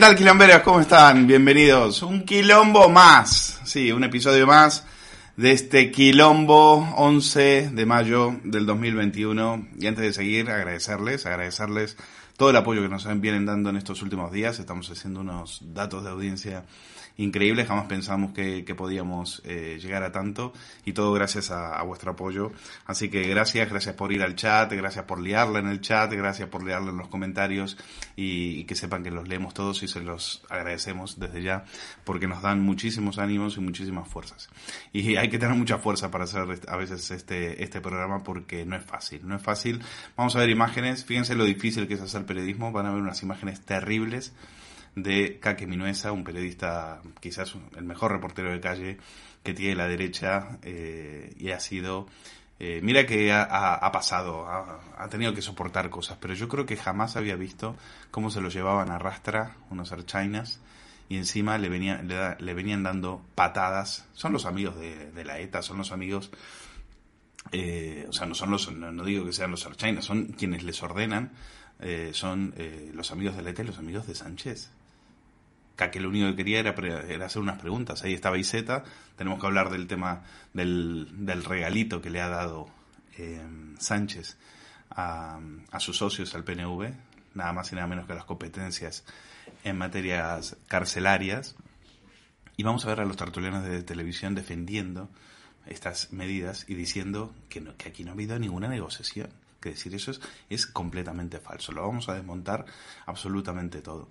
[0.00, 0.60] ¿Qué tal, quilomberos?
[0.60, 1.26] ¿Cómo están?
[1.26, 2.02] Bienvenidos.
[2.02, 3.60] Un quilombo más.
[3.64, 4.86] Sí, un episodio más
[5.36, 9.68] de este quilombo 11 de mayo del 2021.
[9.78, 11.98] Y antes de seguir, agradecerles, agradecerles
[12.38, 14.58] todo el apoyo que nos vienen dando en estos últimos días.
[14.58, 16.64] Estamos haciendo unos datos de audiencia
[17.20, 20.54] increíble, jamás pensamos que, podíamos eh, llegar a tanto
[20.84, 22.52] y todo gracias a, vuestro apoyo.
[22.86, 26.48] Así que gracias, gracias por ir al chat, gracias por liarla en el chat, gracias
[26.48, 27.76] por liarla en los comentarios
[28.16, 31.64] y, que sepan que los leemos todos y se los agradecemos desde ya
[32.04, 34.48] porque nos dan muchísimos ánimos y muchísimas fuerzas.
[34.92, 38.76] Y hay que tener mucha fuerza para hacer a veces este, este programa porque no
[38.76, 39.82] es fácil, no es fácil.
[40.16, 43.22] Vamos a ver imágenes, fíjense lo difícil que es hacer periodismo, van a ver unas
[43.22, 44.32] imágenes terribles
[44.94, 48.98] de Kake Minuesa, un periodista, quizás el mejor reportero de calle
[49.42, 52.06] que tiene la derecha eh, y ha sido...
[52.62, 57.16] Eh, mira que ha, pasado, ha, tenido que soportar cosas, pero yo creo que jamás
[57.16, 57.74] había visto
[58.10, 60.60] cómo se lo llevaban a rastra unos archainas
[61.08, 62.02] y encima le, venía,
[62.38, 64.06] le, venían dando patadas.
[64.12, 66.32] Son los amigos de, la ETA, son los amigos,
[67.50, 70.82] eh, o sea, no son los, no, digo que sean los archainas, son quienes les
[70.82, 71.32] ordenan,
[72.12, 72.54] son
[72.92, 74.70] los amigos de la ETA y los amigos de Sánchez
[75.88, 76.74] que lo único que quería era,
[77.08, 78.02] era, hacer unas preguntas.
[78.02, 78.82] Ahí estaba Iseta,
[79.16, 82.68] tenemos que hablar del tema del, del regalito que le ha dado
[83.16, 83.40] eh,
[83.78, 84.36] Sánchez
[84.90, 85.38] a,
[85.70, 86.92] a, sus socios al PNV,
[87.34, 89.04] nada más y nada menos que las competencias
[89.62, 91.54] en materias carcelarias.
[92.56, 95.08] Y vamos a ver a los tertulianos de televisión defendiendo
[95.66, 99.30] estas medidas y diciendo que, que aquí no ha habido ninguna negociación
[99.60, 101.72] que decir eso es, es completamente falso.
[101.72, 102.64] Lo vamos a desmontar
[103.06, 104.08] absolutamente todo.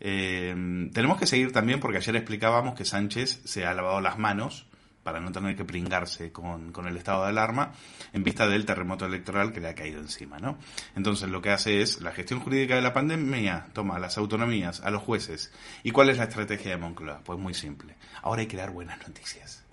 [0.00, 0.54] Eh,
[0.92, 4.66] tenemos que seguir también porque ayer explicábamos que Sánchez se ha lavado las manos
[5.02, 7.72] para no tener que pringarse con, con, el estado de alarma
[8.12, 10.58] en vista del terremoto electoral que le ha caído encima, ¿no?
[10.94, 14.80] Entonces lo que hace es la gestión jurídica de la pandemia, toma a las autonomías,
[14.80, 15.52] a los jueces.
[15.82, 17.20] ¿Y cuál es la estrategia de Moncloa?
[17.24, 17.96] Pues muy simple.
[18.22, 19.64] Ahora hay que dar buenas noticias.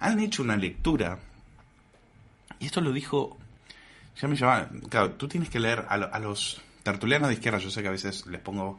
[0.00, 1.18] Han hecho una lectura,
[2.58, 3.38] y esto lo dijo
[4.20, 4.68] ya me llama.
[4.88, 7.58] Claro, tú tienes que leer a, los tertulianos de izquierda.
[7.58, 8.78] Yo sé que a veces les pongo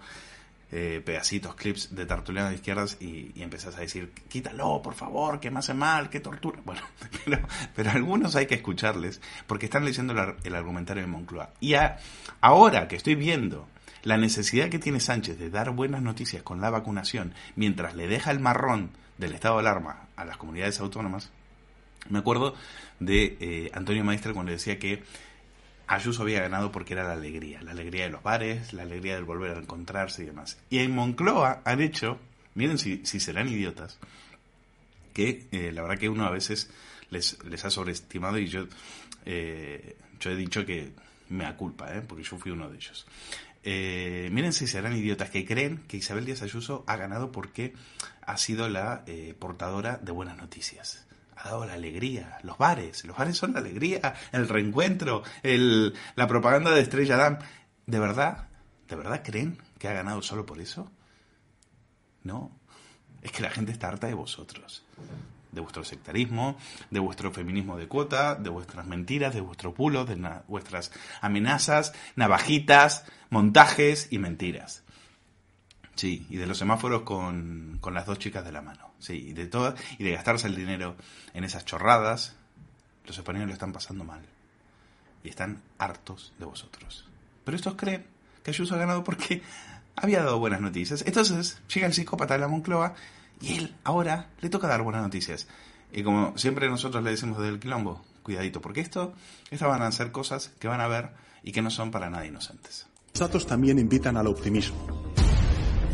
[0.71, 5.39] eh, pedacitos, clips de tertulianos de izquierdas y, y, empezás a decir, quítalo, por favor,
[5.39, 6.59] que me hace mal, que tortura.
[6.65, 6.81] Bueno,
[7.25, 7.39] pero,
[7.75, 10.13] pero algunos hay que escucharles porque están leyendo
[10.43, 11.53] el, argumentario de Moncloa.
[11.59, 11.73] Y
[12.41, 13.67] ahora que estoy viendo
[14.03, 18.31] la necesidad que tiene Sánchez de dar buenas noticias con la vacunación mientras le deja
[18.31, 21.31] el marrón del estado de alarma a las comunidades autónomas,
[22.07, 22.55] me acuerdo
[22.99, 25.03] de eh, Antonio Maestre cuando decía que
[25.89, 29.23] Ayuso había ganado porque era la alegría, la alegría de los bares, la alegría del
[29.23, 30.59] volver a encontrarse y demás.
[30.69, 32.19] Y en Moncloa han hecho,
[32.53, 33.97] miren si, serán idiotas,
[35.15, 36.69] que eh, la verdad que uno a veces
[37.09, 38.67] les, ha sobreestimado y yo,
[39.25, 40.91] eh, yo he dicho que
[41.29, 42.03] me da culpa, ¿eh?
[42.07, 43.07] porque yo fui uno de ellos.
[43.63, 47.73] Eh, miren si serán idiotas que creen que Isabel Díaz Ayuso ha ganado porque
[48.21, 49.05] ha sido la
[49.39, 51.08] portadora de buenas noticias
[51.39, 52.37] ha dado la alegría.
[52.43, 57.37] Los bares, los bares son la alegría, el reencuentro, el, la propaganda de Estrella Damm.
[57.85, 58.47] ¿De verdad?
[58.87, 60.91] ¿De verdad creen que ha ganado solo por eso?
[62.23, 62.51] No.
[63.21, 64.83] Es que la gente está harta de vosotros.
[65.51, 66.57] De vuestro sectarismo,
[66.91, 70.15] de vuestro feminismo de cuota, de vuestras mentiras, de vuestro pulo, de
[70.47, 70.91] vuestras
[71.21, 74.83] amenazas, navajitas, montajes y mentiras.
[75.99, 78.89] Sí, y de los semáforos con, con las dos chicas de la mano.
[78.99, 80.95] Sí, y de todas, y de gastarse el dinero
[81.33, 82.37] en esas chorradas,
[83.05, 84.21] los españoles lo están pasando mal.
[85.25, 87.05] Y están hartos de vosotros.
[87.43, 88.05] Pero estos creen
[88.45, 89.41] que Ayuso ha ganado porque
[89.97, 91.03] había dado buenas noticias.
[91.05, 92.95] Entonces llega el psicópata de la Moncloa
[93.41, 95.49] y él ahora le toca dar buenas noticias.
[95.91, 99.13] Y como siempre nosotros le decimos desde el quilombo, cuidadito, porque esto,
[99.51, 101.09] estas van a ser cosas que van a ver
[101.43, 102.87] y que no son para nada inocentes.
[103.15, 104.98] Los datos también invitan al optimismo.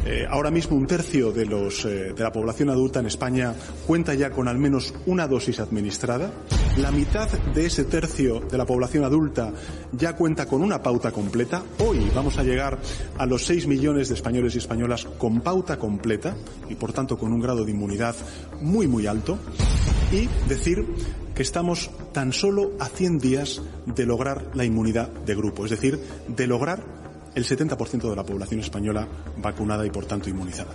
[0.07, 3.56] Eh, ahora mismo un tercio de, los, eh, de la población adulta en España
[3.88, 6.31] cuenta ya con al menos una dosis administrada.
[6.78, 9.52] La mitad de ese tercio de la población adulta
[9.92, 11.63] ya cuenta con una pauta completa.
[11.80, 12.78] Hoy vamos a llegar
[13.18, 16.36] a los 6 millones de españoles y españolas con pauta completa
[16.69, 18.16] y por tanto con un grado de inmunidad
[18.62, 19.40] muy muy alto.
[20.12, 20.86] Y decir
[21.34, 26.00] que estamos tan solo a 100 días de lograr la inmunidad de grupo, es decir,
[26.28, 27.05] de lograr
[27.35, 30.73] el 70% de la población española vacunada y por tanto inmunizada.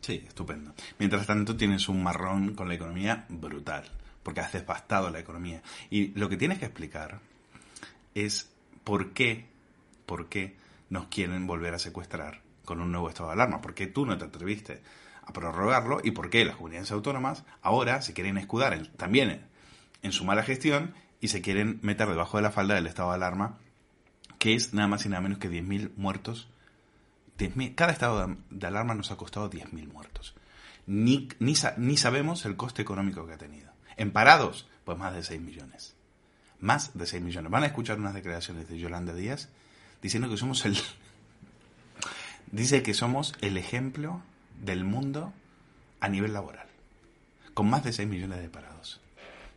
[0.00, 0.72] Sí, estupendo.
[0.98, 3.84] Mientras tanto tienes un marrón con la economía brutal,
[4.22, 5.60] porque has devastado la economía.
[5.90, 7.20] Y lo que tienes que explicar
[8.14, 8.48] es
[8.84, 9.46] por qué,
[10.06, 10.56] por qué
[10.88, 14.16] nos quieren volver a secuestrar con un nuevo estado de alarma, por qué tú no
[14.16, 14.82] te atreviste
[15.26, 19.42] a prorrogarlo y por qué las comunidades autónomas ahora se quieren escudar también
[20.02, 23.16] en su mala gestión y se quieren meter debajo de la falda del estado de
[23.16, 23.58] alarma
[24.38, 26.48] que es nada más y nada menos que 10.000 muertos
[27.74, 30.34] cada estado de alarma nos ha costado 10.000 muertos.
[30.86, 33.70] Ni, ni, ni sabemos el coste económico que ha tenido.
[33.96, 35.94] En parados, pues más de 6 millones.
[36.60, 37.50] Más de 6 millones.
[37.50, 39.48] Van a escuchar unas declaraciones de Yolanda Díaz
[40.02, 40.76] diciendo que somos el...
[42.50, 44.22] Dice que somos el ejemplo
[44.60, 45.32] del mundo
[46.00, 46.66] a nivel laboral.
[47.54, 49.00] Con más de 6 millones de parados.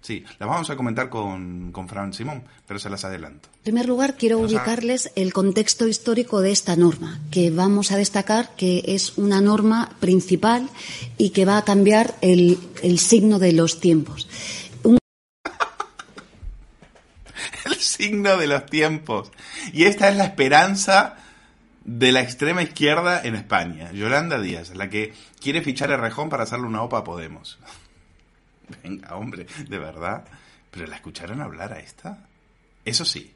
[0.01, 3.50] Sí, las vamos a comentar con, con Fran Simón, pero se las adelanto.
[3.57, 8.56] En primer lugar, quiero ubicarles el contexto histórico de esta norma, que vamos a destacar
[8.56, 10.68] que es una norma principal
[11.19, 14.27] y que va a cambiar el, el signo de los tiempos.
[17.65, 19.31] el signo de los tiempos.
[19.71, 21.15] Y esta es la esperanza
[21.86, 26.44] de la extrema izquierda en España, Yolanda Díaz, la que quiere fichar a Rejón para
[26.44, 27.59] hacerle una OPA a Podemos.
[28.83, 30.25] Venga, hombre, de verdad.
[30.69, 32.25] ¿Pero la escucharon hablar a esta?
[32.85, 33.33] Eso sí,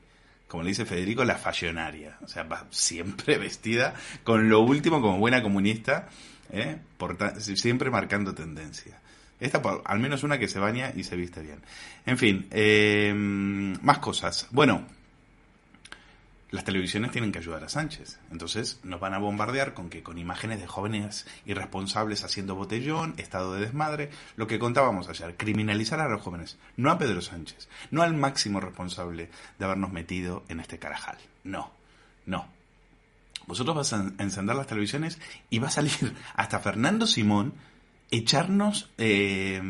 [0.47, 2.17] como le dice Federico, la fashionaria.
[2.21, 3.93] O sea, va siempre vestida
[4.23, 6.07] con lo último como buena comunista,
[6.51, 6.77] ¿eh?
[7.55, 8.99] siempre marcando tendencia.
[9.39, 11.59] Esta, al menos una que se baña y se viste bien.
[12.05, 14.47] En fin, eh, más cosas.
[14.51, 14.85] Bueno,
[16.55, 18.17] las televisiones tienen que ayudar a Sánchez.
[18.31, 23.53] Entonces nos van a bombardear con que con imágenes de jóvenes irresponsables haciendo botellón, estado
[23.53, 28.01] de desmadre, lo que contábamos ayer, criminalizar a los jóvenes, no a Pedro Sánchez, no
[28.01, 29.29] al máximo responsable
[29.59, 31.17] de habernos metido en este carajal.
[31.43, 31.71] No,
[32.25, 32.47] no.
[33.47, 35.19] Vosotros vas a encender las televisiones
[35.49, 37.53] y va a salir hasta Fernando Simón
[38.11, 39.61] echarnos eh,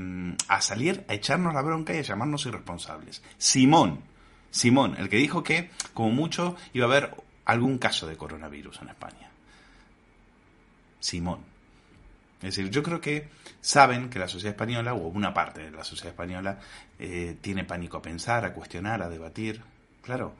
[0.47, 3.23] a salir a echarnos la bronca y a llamarnos irresponsables.
[3.37, 4.01] Simón
[4.55, 7.13] Simón, el que dijo que, como mucho, iba a haber
[7.43, 9.29] algún caso de coronavirus en España.
[11.01, 11.39] Simón.
[12.41, 13.27] Es decir, yo creo que
[13.59, 16.57] saben que la sociedad española, o una parte de la sociedad española,
[16.97, 19.61] eh, tiene pánico a pensar, a cuestionar, a debatir.
[20.01, 20.33] Claro,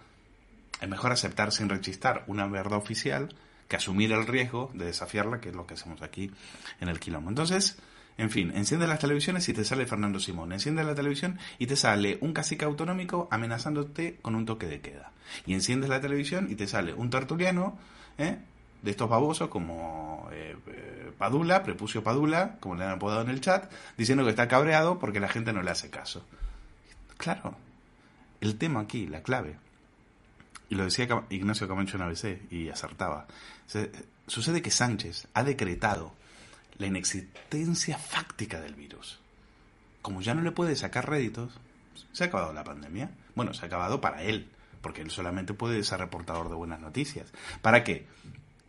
[0.80, 3.36] es mejor aceptar sin rechistar una verdad oficial
[3.68, 6.32] que asumir el riesgo de desafiarla, que es lo que hacemos aquí
[6.80, 7.32] en el quilombo.
[7.32, 7.80] Entonces,
[8.18, 10.54] en fin, enciende las televisiones y te sale Fernando Simón.
[10.54, 15.12] Enciende la televisión y te sale un cacique autonómico amenazándote con un toque de queda.
[15.46, 17.78] Y enciendes la televisión y te sale un tertuliano
[18.18, 18.38] ¿eh?
[18.82, 23.42] de estos babosos como eh, eh, Padula, Prepucio Padula, como le han apodado en el
[23.42, 26.26] chat, diciendo que está cabreado porque la gente no le hace caso.
[27.18, 27.58] Claro,
[28.40, 29.58] el tema aquí, la clave,
[30.70, 33.28] y lo decía Ignacio Camacho en ABC y acertaba,
[34.28, 36.14] sucede que Sánchez ha decretado
[36.78, 39.20] la inexistencia fáctica del virus.
[40.02, 41.60] Como ya no le puede sacar réditos,
[42.12, 43.10] se ha acabado la pandemia.
[43.34, 44.50] Bueno, se ha acabado para él,
[44.82, 47.32] porque él solamente puede ser reportador de buenas noticias.
[47.62, 48.06] ¿Para qué?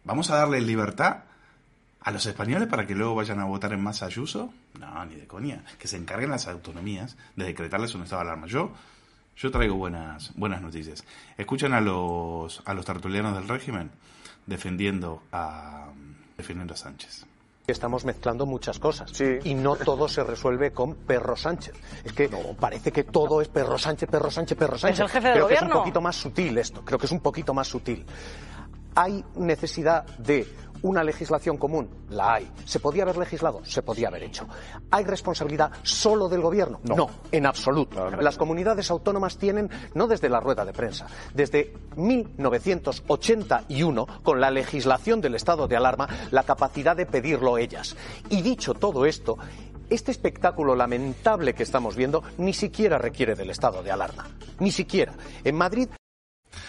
[0.05, 1.25] ¿Vamos a darle libertad
[2.01, 4.53] a los españoles para que luego vayan a votar en masa Ayuso?
[4.79, 5.65] No, ni de coña.
[5.79, 8.47] Que se encarguen las autonomías de decretarles un estado de alarma.
[8.47, 8.73] Yo,
[9.37, 11.05] yo traigo buenas, buenas noticias.
[11.37, 13.91] Escuchen a los, a los tertulianos del régimen
[14.47, 15.89] defendiendo a,
[16.37, 17.27] defendiendo a Sánchez
[17.73, 21.75] estamos mezclando muchas cosas y no todo se resuelve con Perro Sánchez.
[22.05, 25.01] Es que parece que todo es Perro Sánchez, Perro Sánchez, Perro Sánchez.
[25.01, 27.13] Es el jefe del creo que es un poquito más sutil esto, creo que es
[27.13, 28.07] un poquito más sutil.
[28.95, 30.47] Hay necesidad de
[30.83, 32.51] una legislación común, la hay.
[32.65, 33.65] ¿Se podía haber legislado?
[33.65, 34.49] Se podía haber hecho.
[34.91, 36.81] ¿Hay responsabilidad solo del gobierno?
[36.85, 38.11] No, en absoluto.
[38.11, 45.21] Las comunidades autónomas tienen, no desde la rueda de prensa, desde 1981, con la legislación
[45.21, 47.97] del estado de alarma, la capacidad de pedirlo ellas.
[48.31, 49.39] Y dicho todo esto,
[49.91, 54.29] este espectáculo lamentable que estamos viendo ni siquiera requiere del estado de alarma.
[54.59, 55.15] Ni siquiera.
[55.45, 55.89] En Madrid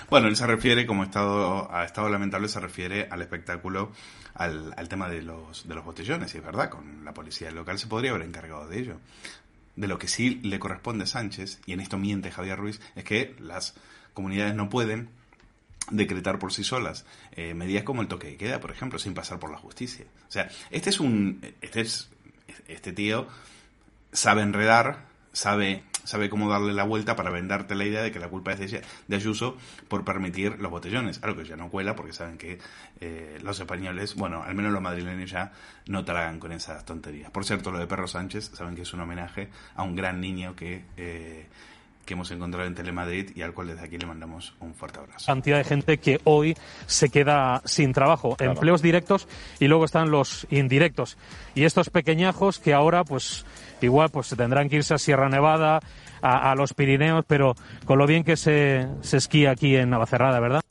[0.10, 3.92] bueno, él se refiere, como estado, a estado lamentable, se refiere al espectáculo,
[4.34, 7.88] al, tema de los, de los botellones, y es verdad, con la policía local se
[7.88, 9.00] podría haber encargado de ello.
[9.76, 13.04] De lo que sí le corresponde a Sánchez, y en esto miente Javier Ruiz, es
[13.04, 13.76] que las
[14.14, 15.10] comunidades no pueden
[15.92, 19.40] decretar por sí solas eh, medidas como el toque de queda, por ejemplo, sin pasar
[19.40, 20.06] por la justicia.
[20.28, 22.10] O sea, este es un, este es,
[22.68, 23.28] este tío
[24.12, 25.07] sabe enredar,
[25.38, 28.60] sabe sabe cómo darle la vuelta para vendarte la idea de que la culpa es
[28.60, 29.58] de, de Ayuso
[29.90, 31.20] por permitir los botellones.
[31.22, 32.60] Algo que ya no cuela porque saben que
[33.02, 35.52] eh, los españoles, bueno, al menos los madrileños ya
[35.88, 37.30] no tragan con esas tonterías.
[37.30, 40.56] Por cierto, lo de Perro Sánchez, saben que es un homenaje a un gran niño
[40.56, 40.86] que...
[40.96, 41.46] Eh,
[42.08, 45.26] que hemos encontrado en Telemadrid y al cual desde aquí le mandamos un fuerte abrazo.
[45.26, 49.28] Cantidad de gente que hoy se queda sin trabajo, empleos directos
[49.60, 51.18] y luego están los indirectos.
[51.54, 53.46] Y estos pequeñajos que ahora pues
[53.86, 55.80] igual pues tendrán que irse a Sierra Nevada,
[56.22, 57.56] a, los Pirineos, pero
[57.86, 60.62] con lo bien que se, se esquía aquí en Navacerrada, ¿verdad?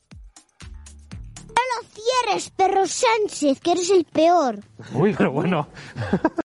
[1.49, 4.59] No lo cierres, perro Sánchez, que eres el peor.
[4.93, 5.69] Uy, pero bueno.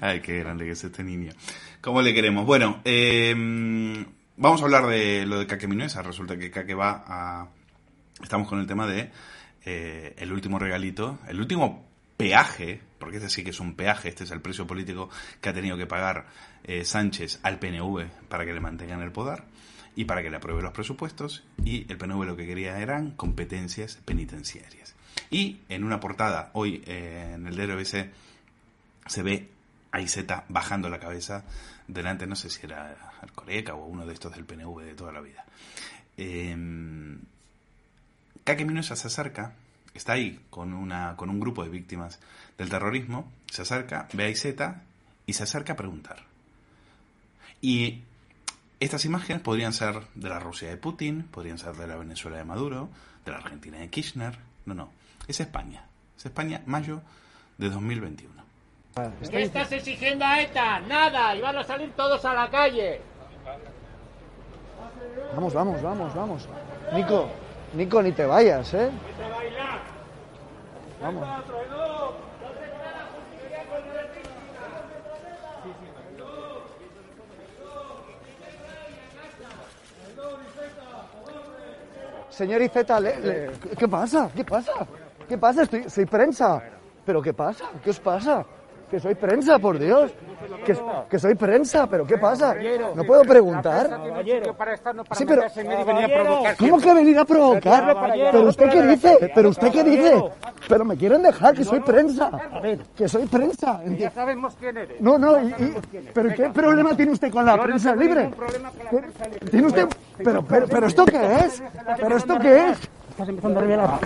[0.00, 1.32] Ay, qué grande que es este niño.
[1.80, 2.46] ¿Cómo le queremos?
[2.46, 4.04] Bueno, em,
[4.36, 6.02] vamos a hablar de lo de Caque Minuesa.
[6.02, 7.48] Resulta que Caque va a...
[8.22, 9.10] Estamos con el tema de
[9.64, 11.84] eh, el último regalito, el último
[12.16, 15.10] peaje, porque este sí que es un peaje, este es el precio político
[15.40, 16.26] que ha tenido que pagar
[16.64, 19.44] eh, Sánchez al PNV para que le mantengan el poder
[19.96, 23.96] y para que le apruebe los presupuestos, y el PNV lo que quería eran competencias
[24.04, 24.94] penitenciarias.
[25.30, 28.10] Y en una portada, hoy eh, en el DRBC,
[29.06, 29.48] se ve
[29.90, 31.44] a Iseta bajando la cabeza
[31.88, 35.22] delante, no sé si era Alcoreca o uno de estos del PNV de toda la
[35.22, 35.46] vida.
[36.18, 36.54] Eh,
[38.82, 39.54] se acerca,
[39.94, 42.20] está ahí con, una, con un grupo de víctimas
[42.58, 44.82] del terrorismo, se acerca, ve a Iseta
[45.26, 46.18] y se acerca a preguntar.
[47.60, 48.02] Y
[48.80, 52.44] estas imágenes podrían ser de la Rusia de Putin, podrían ser de la Venezuela de
[52.44, 52.88] Maduro,
[53.24, 54.38] de la Argentina de Kirchner.
[54.66, 54.90] No, no,
[55.26, 55.84] es España.
[56.16, 57.02] Es España, mayo
[57.58, 58.34] de 2021.
[59.30, 60.80] ¿Qué estás exigiendo a ETA?
[60.80, 63.00] Nada, y van a salir todos a la calle.
[65.34, 66.48] Vamos, vamos, vamos, vamos.
[66.94, 67.28] Nico,
[67.74, 68.90] Nico, ni te vayas, ¿eh?
[71.02, 71.28] Vamos.
[82.36, 83.00] Señor Iceta,
[83.78, 84.28] ¿qué pasa?
[84.36, 84.72] ¿Qué pasa?
[85.26, 85.62] ¿Qué pasa?
[85.62, 86.62] Estoy, soy prensa.
[87.06, 87.64] ¿Pero qué pasa?
[87.82, 88.44] ¿Qué os pasa?
[88.90, 90.12] Que soy prensa, por Dios.
[90.64, 90.76] Que,
[91.08, 92.54] que soy prensa, pero ¿qué pasa?
[92.94, 94.00] ¿No puedo preguntar?
[95.12, 95.42] Sí, pero...
[96.58, 98.12] ¿Cómo que venir a provocar?
[98.12, 99.32] ¿Pero usted qué dice?
[99.34, 100.22] ¿Pero usted qué dice?
[100.68, 102.30] Pero me quieren dejar, que soy prensa.
[102.96, 103.80] Que soy prensa.
[103.98, 105.00] Ya sabemos quién eres.
[105.00, 105.36] No, no,
[106.14, 108.30] ¿pero qué problema tiene usted con la prensa libre?
[109.50, 109.88] ¿Tiene usted...
[110.18, 111.62] Pero, pero, pero ¿esto qué es?
[112.00, 112.78] ¿Pero esto qué es?
[113.10, 114.00] Estás empezando a revelar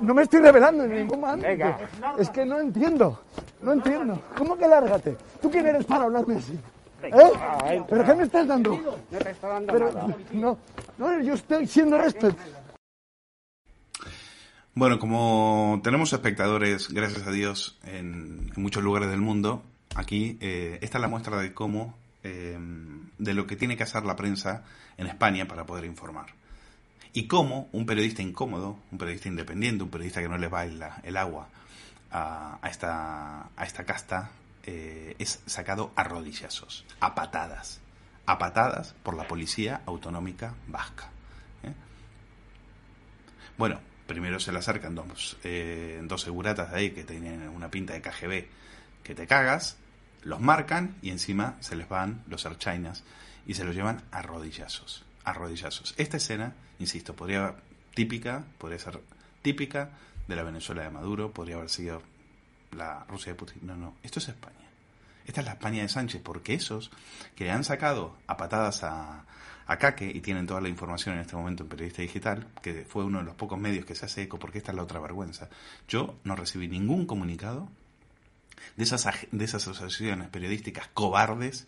[0.00, 1.46] no me estoy revelando en ningún momento.
[2.18, 3.22] Es que no entiendo.
[3.62, 4.22] No entiendo.
[4.36, 5.16] ¿Cómo que lárgate?
[5.40, 6.58] ¿Tú quién eres para hablarme así?
[7.02, 7.82] ¿Eh?
[7.88, 8.78] ¿Pero qué me estás dando?
[9.10, 10.16] No te estoy dando nada.
[10.32, 10.58] No,
[10.98, 12.36] no, yo estoy siendo respeto.
[14.74, 19.62] Bueno, como tenemos espectadores, gracias a Dios, en, muchos lugares del mundo,
[19.94, 22.56] aquí eh, esta es la muestra de cómo, eh,
[23.18, 24.62] de lo que tiene que hacer la prensa
[24.96, 26.39] en España para poder informar
[27.12, 31.16] y cómo un periodista incómodo, un periodista independiente, un periodista que no le baila el
[31.16, 31.48] agua
[32.10, 34.30] a, esta, a esta casta,
[34.64, 37.80] eh, es sacado a rodillazos, a patadas,
[38.26, 41.08] a patadas por la Policía Autonómica Vasca.
[41.62, 41.72] ¿eh?
[43.56, 47.94] Bueno, primero se le acercan dos, eh, dos seguratas de ahí que tienen una pinta
[47.94, 48.46] de KGB
[49.02, 49.76] que te cagas,
[50.22, 53.02] los marcan y encima se les van los archainas
[53.46, 55.94] y se los llevan a rodillazos a rodillazos.
[55.96, 57.54] Esta escena, insisto, podría
[57.94, 59.00] típica, podría ser
[59.42, 59.90] típica
[60.26, 62.02] de la Venezuela de Maduro, podría haber sido
[62.72, 63.58] la Rusia de Putin.
[63.62, 64.56] No, no, esto es España.
[65.26, 66.90] Esta es la España de Sánchez, porque esos
[67.36, 69.24] que han sacado a patadas a,
[69.66, 73.04] a Caque y tienen toda la información en este momento en Periodista Digital, que fue
[73.04, 75.48] uno de los pocos medios que se hace eco, porque esta es la otra vergüenza.
[75.86, 77.68] Yo no recibí ningún comunicado
[78.76, 81.66] de esas, de esas asociaciones periodísticas cobardes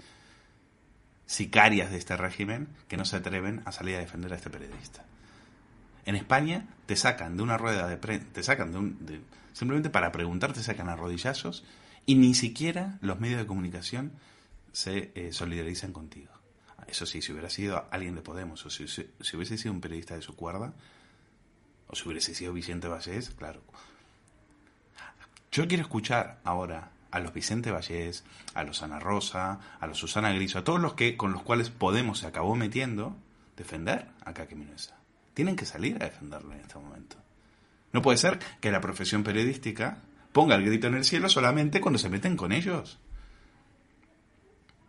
[1.33, 5.03] sicarias de este régimen que no se atreven a salir a defender a este periodista.
[6.05, 9.25] En España te sacan de una rueda de prensa, te sacan de un...
[9.55, 11.65] simplemente para preguntar te sacan a rodillazos
[12.05, 14.13] y ni siquiera los medios de comunicación
[14.73, 16.31] se eh, solidarizan contigo.
[16.87, 20.15] Eso sí, si hubiera sido alguien de Podemos o si, si, hubiese sido un periodista
[20.15, 20.75] de su cuerda,
[21.87, 23.63] o si hubiese sido Vicente Vallés, claro.
[25.51, 30.33] Yo quiero escuchar ahora a los Vicente Vallés, a los Ana Rosa, a los Susana
[30.33, 33.15] Griso, a todos los que con los cuales Podemos se acabó metiendo,
[33.57, 34.57] defender a Caque
[35.35, 37.17] Tienen que salir a defenderlo en este momento.
[37.93, 39.99] No puede ser que la profesión periodística
[40.33, 42.99] ponga el grito en el cielo solamente cuando se meten con ellos.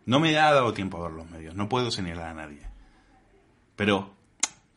[0.06, 2.62] No me ha dado tiempo a ver los medios, no puedo señalar a nadie.
[3.76, 4.14] Pero,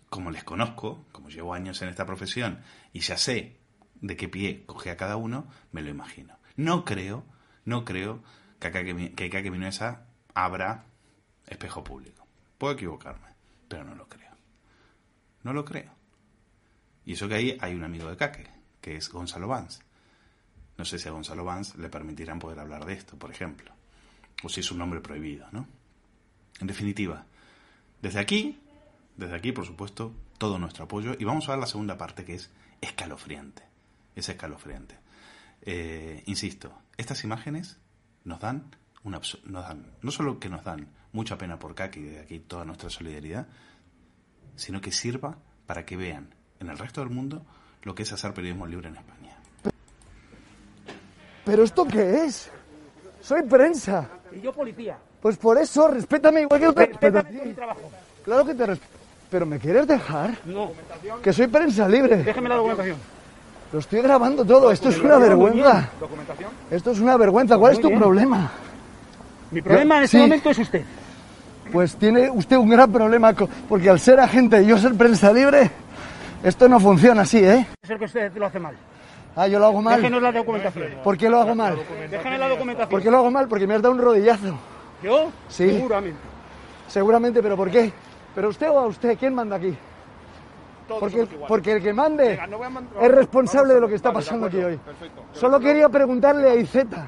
[0.10, 2.60] como les conozco, como llevo años en esta profesión
[2.92, 3.56] y ya sé
[4.02, 6.38] de qué pie coge a cada uno, me lo imagino.
[6.58, 7.24] No creo
[7.68, 8.24] no creo
[8.60, 10.86] que Kake Minuesa abra
[11.46, 12.26] espejo público.
[12.58, 13.28] Puedo equivocarme,
[13.68, 14.32] pero no lo creo.
[15.44, 15.92] No lo creo.
[17.06, 19.84] Y eso que ahí hay un amigo de Kake, que es Gonzalo Vance.
[20.78, 23.74] No sé si a Gonzalo Vance le permitirán poder hablar de esto, por ejemplo.
[24.44, 25.68] O si es un nombre prohibido, ¿no?
[26.62, 27.26] En definitiva,
[28.02, 28.62] desde aquí,
[29.18, 31.18] desde aquí, por supuesto, todo nuestro apoyo.
[31.20, 33.64] Y vamos a ver la segunda parte que es escalofriante.
[34.16, 35.07] Es escalofriante.
[35.62, 37.78] Eh, insisto, estas imágenes
[38.24, 42.20] nos dan, una, nos dan, no solo que nos dan mucha pena por Kaki de
[42.22, 43.48] aquí toda nuestra solidaridad,
[44.56, 47.46] sino que sirva para que vean en el resto del mundo
[47.84, 49.38] lo que es hacer periodismo libre en España.
[51.46, 52.52] ¿Pero esto qué es?
[53.22, 54.10] Soy prensa.
[54.32, 54.98] Y yo policía.
[55.22, 56.86] Pues por eso, respétame igual que...
[56.86, 57.92] Respétame mi trabajo.
[58.24, 58.98] Claro que te respeto.
[59.30, 60.38] ¿Pero me quieres dejar?
[60.46, 60.72] No.
[61.22, 62.18] Que soy prensa libre.
[62.18, 62.98] Déjeme la documentación.
[63.72, 64.72] Lo estoy grabando todo.
[64.72, 65.90] Esto es una vergüenza.
[66.00, 66.50] ¿Documentación?
[66.72, 67.58] Esto es una vergüenza.
[67.58, 68.50] ¿Cuál es tu problema?
[69.52, 70.84] Mi problema en este momento es usted.
[71.72, 73.34] Pues tiene usted un gran problema,
[73.68, 75.70] porque al ser agente y yo ser prensa libre,
[76.42, 77.68] esto no funciona así, ¿eh?
[77.82, 78.76] Es el que usted lo hace mal.
[79.36, 79.98] Ah, yo lo hago mal.
[79.98, 80.86] Déjenos la documentación.
[81.04, 81.78] ¿Por qué lo hago mal?
[82.10, 82.90] Déjeme la documentación.
[82.90, 83.48] ¿Por qué lo hago mal?
[83.48, 84.58] Porque me has dado un rodillazo.
[85.04, 85.30] ¿Yo?
[85.50, 85.70] Sí.
[85.70, 86.20] Seguramente.
[86.88, 87.92] Seguramente, pero ¿por qué?
[88.34, 89.18] ¿Pero usted o a usted?
[89.18, 89.78] ¿Quién manda aquí?
[90.88, 91.48] Todos Porque, somos iguales.
[91.50, 94.10] porque el que mande Venga, no voy a mandar- es responsable de lo que está
[94.10, 94.78] Vale, pasando aquí hoy.
[94.78, 95.22] perfecto.
[95.34, 97.08] Solo quería preguntarle a Izeta.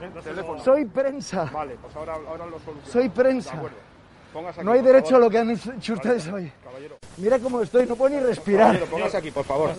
[0.63, 1.45] Soy prensa.
[1.53, 2.91] Vale, pues ahora, ahora lo soluciono.
[2.91, 3.53] Soy prensa.
[3.53, 6.51] Aquí, No hay derecho a lo que han hecho ustedes hoy.
[6.63, 8.79] Caballero, Mira cómo estoy, no puedo ni respirar.
[8.81, 9.71] póngase aquí, por favor.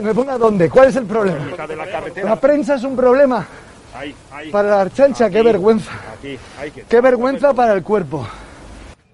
[0.00, 0.70] ¿Me ponga dónde?
[0.70, 1.44] ¿Cuál es el problema?
[1.66, 2.28] De la carretera.
[2.30, 3.46] La prensa es un problema.
[3.94, 4.50] Ahí, ahí.
[4.52, 5.90] Para la archancha, qué vergüenza.
[6.16, 6.82] Aquí, ahí que.
[6.84, 8.26] Qué vergüenza para el cuerpo.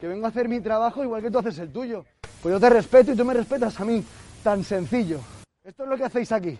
[0.00, 2.05] Que vengo a hacer mi trabajo igual que tú haces el tuyo.
[2.43, 4.05] Pues yo te respeto y tú me respetas a mí.
[4.46, 5.18] Tan sencillo.
[5.64, 6.56] Esto es lo que hacéis aquí.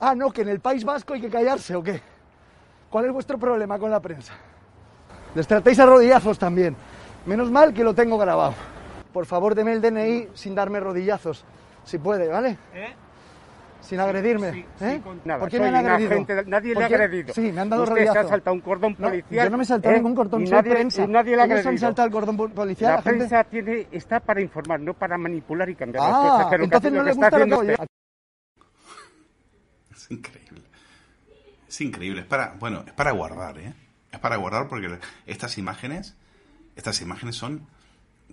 [0.00, 2.00] Ah, no, que en el País Vasco hay que callarse o qué.
[2.88, 4.32] ¿Cuál es vuestro problema con la prensa?
[5.34, 6.74] Les tratéis a rodillazos también.
[7.26, 8.54] Menos mal que lo tengo grabado.
[9.12, 11.44] Por favor, deme el DNI sin darme rodillazos.
[11.84, 12.56] Si puede, ¿vale?
[12.72, 12.94] ¿Eh?
[13.80, 14.52] Sin agredirme.
[14.52, 15.00] Sí, ¿eh?
[15.02, 16.10] sí, nada, ¿Por qué me han agredido?
[16.10, 17.32] agente de- nadie ¿Por le ha agredido.
[17.34, 18.12] Sí, me han dado Usted rodillazo.
[18.14, 19.44] se ha saltado un cordón No, policial.
[19.46, 19.98] yo no me he saltado ¿eh?
[19.98, 21.04] ningún cordón, Y soy nadie, prensa.
[21.04, 21.80] y nadie le ha ¿Cómo se han agredido.
[21.88, 22.90] saltado el cordón pol- policial?
[22.96, 23.18] La gente?
[23.18, 26.46] prensa tiene, está para informar, no para manipular y cambiar las cosas.
[26.46, 27.76] Ah, que entonces no lo le gusta lo que.
[29.94, 30.62] Es increíble.
[31.68, 32.20] Es increíble.
[32.22, 33.74] Es para, bueno, es para guardar, ¿eh?
[34.12, 36.16] Es para guardar porque estas imágenes,
[36.76, 37.66] estas imágenes son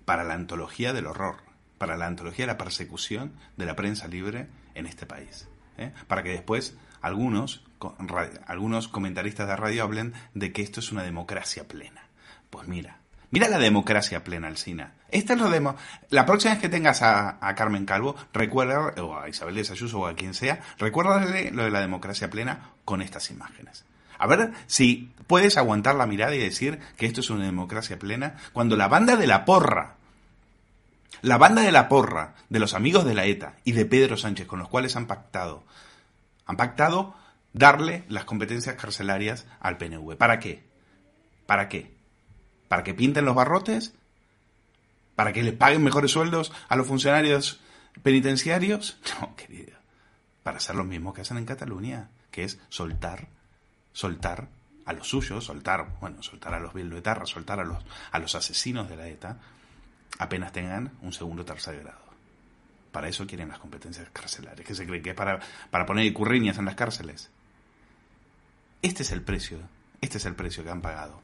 [0.05, 1.35] para la antología del horror,
[1.77, 5.47] para la antología de la persecución de la prensa libre en este país.
[5.77, 5.91] ¿eh?
[6.07, 7.63] Para que después algunos,
[8.47, 12.07] algunos comentaristas de radio hablen de que esto es una democracia plena.
[12.49, 12.99] Pues mira,
[13.31, 14.93] mira la democracia plena, Alcina.
[15.09, 15.39] Esta es.
[16.09, 19.99] La próxima vez que tengas a, a Carmen Calvo, recuerda, o a Isabel de Sayuso
[19.99, 23.85] o a quien sea, recuérdale lo de la democracia plena con estas imágenes.
[24.17, 28.35] A ver si puedes aguantar la mirada y decir que esto es una democracia plena
[28.53, 29.95] cuando la banda de la porra,
[31.21, 34.47] la banda de la porra, de los amigos de la ETA y de Pedro Sánchez
[34.47, 35.63] con los cuales han pactado,
[36.45, 37.15] han pactado
[37.53, 40.17] darle las competencias carcelarias al PNV.
[40.17, 40.63] ¿Para qué?
[41.45, 41.95] ¿Para qué?
[42.67, 43.93] ¿Para que pinten los barrotes?
[45.15, 47.61] ¿Para que les paguen mejores sueldos a los funcionarios
[48.03, 48.97] penitenciarios?
[49.21, 49.77] No, querido.
[50.43, 53.27] Para hacer lo mismo que hacen en Cataluña, que es soltar,
[53.93, 54.47] soltar
[54.85, 58.87] a los suyos, soltar, bueno, soltar a los bilduetarras, soltar a los, a los asesinos
[58.89, 59.39] de la ETA,
[60.19, 62.03] apenas tengan un segundo o tercer grado.
[62.91, 66.57] Para eso quieren las competencias carcelarias, que se creen que es para, para poner curriñas
[66.57, 67.29] en las cárceles.
[68.81, 69.59] Este es el precio,
[70.01, 71.19] este es el precio que han pagado,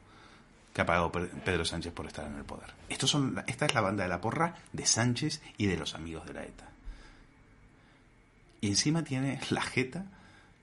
[0.74, 2.70] que ha pagado Pe- Pedro Sánchez por estar en el poder.
[2.88, 6.26] Estos son, esta es la banda de la porra de Sánchez y de los amigos
[6.26, 6.68] de la ETA.
[8.60, 10.04] Y encima tiene la jeta,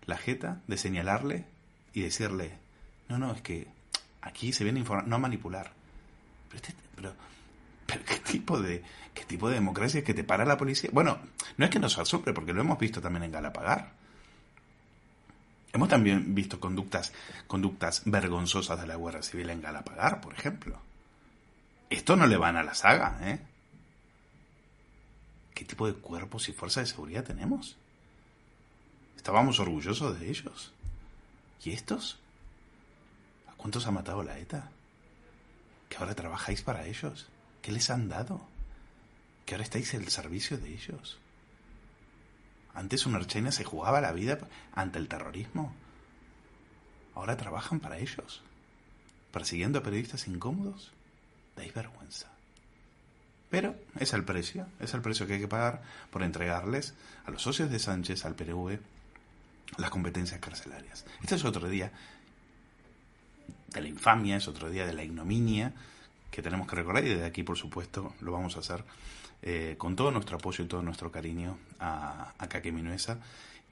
[0.06, 1.46] la jeta de señalarle
[1.94, 2.58] y decirle,
[3.08, 3.68] no, no, es que
[4.22, 5.72] aquí se viene a informar, no manipular.
[6.50, 7.14] Pero, este- pero,
[7.90, 10.90] pero ¿qué tipo de qué tipo de democracia es que te para la policía?
[10.94, 11.20] Bueno,
[11.58, 13.92] no es que nos asombre, porque lo hemos visto también en Galapagar.
[15.74, 17.14] Hemos también visto conductas,
[17.48, 20.80] conductas vergonzosas de la Guardia Civil en Galapagar, por ejemplo.
[21.90, 23.40] Esto no le van a la saga, ¿eh?
[25.54, 27.76] ¿Qué tipo de cuerpos y fuerzas de seguridad tenemos?
[29.18, 30.72] Estábamos orgullosos de ellos.
[31.64, 32.20] ¿Y estos?
[33.48, 34.70] ¿A cuántos ha matado la ETA?
[35.90, 37.28] ¿Que ahora trabajáis para ellos?
[37.62, 38.42] ¿Qué les han dado?
[39.46, 41.20] ¿Que ahora estáis al servicio de ellos?
[42.74, 44.40] Antes una archena se jugaba la vida
[44.74, 45.74] ante el terrorismo.
[47.16, 48.42] Ahora trabajan para ellos.
[49.32, 50.92] Persiguiendo a periodistas incómodos.
[51.56, 52.28] Dais vergüenza.
[53.50, 56.94] Pero es el precio, es el precio que hay que pagar por entregarles
[57.26, 58.80] a los socios de Sánchez, al PRV,
[59.78, 61.06] las competencias carcelarias.
[61.22, 61.92] Este es otro día
[63.70, 65.74] de la infamia, es otro día de la ignominia
[66.32, 68.84] que tenemos que recordar y desde aquí, por supuesto, lo vamos a hacer
[69.42, 73.20] eh, con todo nuestro apoyo y todo nuestro cariño a, a Kake Minuesa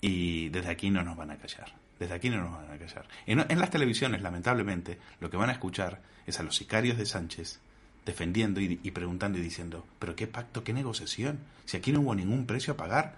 [0.02, 1.74] y desde aquí no nos van a callar.
[2.00, 3.06] Desde aquí no nos van a callar.
[3.26, 7.60] En, las televisiones, lamentablemente, lo que van a escuchar es a los sicarios de Sánchez
[8.06, 12.46] defendiendo y preguntando y diciendo, pero qué pacto, qué negociación, si aquí no hubo ningún
[12.46, 13.16] precio a pagar.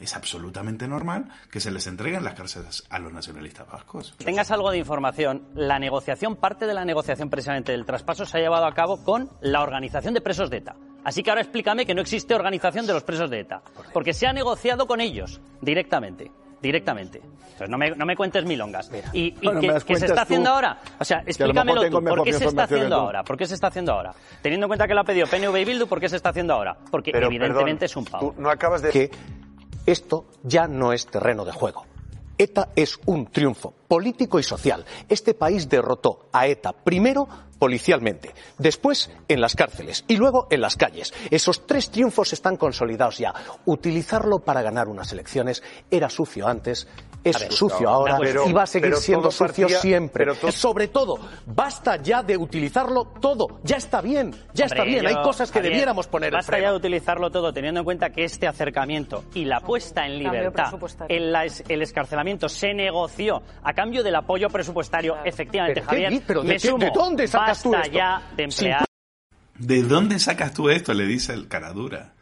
[0.00, 4.14] Es absolutamente normal que se les entreguen las cárceles a los nacionalistas vascos.
[4.16, 8.40] Tengas algo de información, la negociación, parte de la negociación precisamente del traspaso se ha
[8.40, 10.74] llevado a cabo con la organización de presos de ETA.
[11.04, 14.26] Así que ahora explícame que no existe organización de los presos de ETA, porque se
[14.26, 16.30] ha negociado con ellos directamente.
[16.62, 17.18] directamente.
[17.20, 18.90] Entonces no me, no me cuentes milongas.
[19.12, 20.78] ¿Y, y qué, qué se está tú, haciendo ahora?
[20.98, 22.02] O sea, explícamelo tú.
[22.02, 23.22] ¿Por qué se está haciendo ahora?
[23.22, 24.14] ¿Por qué se está haciendo ahora?
[24.42, 26.54] Teniendo en cuenta que lo ha pedido PNV y Bildu, ¿por qué se está haciendo
[26.54, 26.76] ahora?
[26.90, 28.32] Porque Pero, evidentemente perdón, es un pavo.
[28.34, 28.90] tú no acabas de...
[28.90, 29.10] Que
[29.90, 31.84] esto ya no es terreno de juego.
[32.38, 34.86] ETA es un triunfo político y social.
[35.10, 40.76] Este país derrotó a ETA primero policialmente, después en las cárceles y luego en las
[40.76, 41.12] calles.
[41.30, 43.34] Esos tres triunfos están consolidados ya.
[43.66, 46.88] Utilizarlo para ganar unas elecciones era sucio antes,
[47.22, 50.26] es ver, sucio no, ahora pero- y va a seguir siendo sucio partía- siempre.
[50.26, 53.60] pero Sobre todo, basta ya de utilizarlo todo.
[53.62, 55.06] Ya está bien, ya está Hombre, bien.
[55.06, 56.62] Hay cosas que Javier, debiéramos poner en Basta freno.
[56.66, 60.72] ya de utilizarlo todo, teniendo en cuenta que este acercamiento y la puesta en libertad,
[61.08, 65.16] el, la- el escarcelamiento se negoció a cambio del apoyo presupuestario.
[65.24, 66.78] Efectivamente, ¿Pero qué Javier, pero de me qué- sumo.
[66.84, 67.96] de dónde sacas tú Basta esto?
[67.98, 68.84] ya de emplear
[69.58, 70.94] ¿De dónde sacas tú esto?
[70.94, 72.14] Le dice el caradura.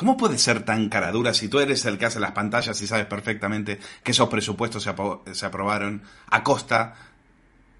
[0.00, 3.04] ¿Cómo puede ser tan caradura si tú eres el que hace las pantallas y sabes
[3.04, 6.94] perfectamente que esos presupuestos se, apro- se aprobaron a costa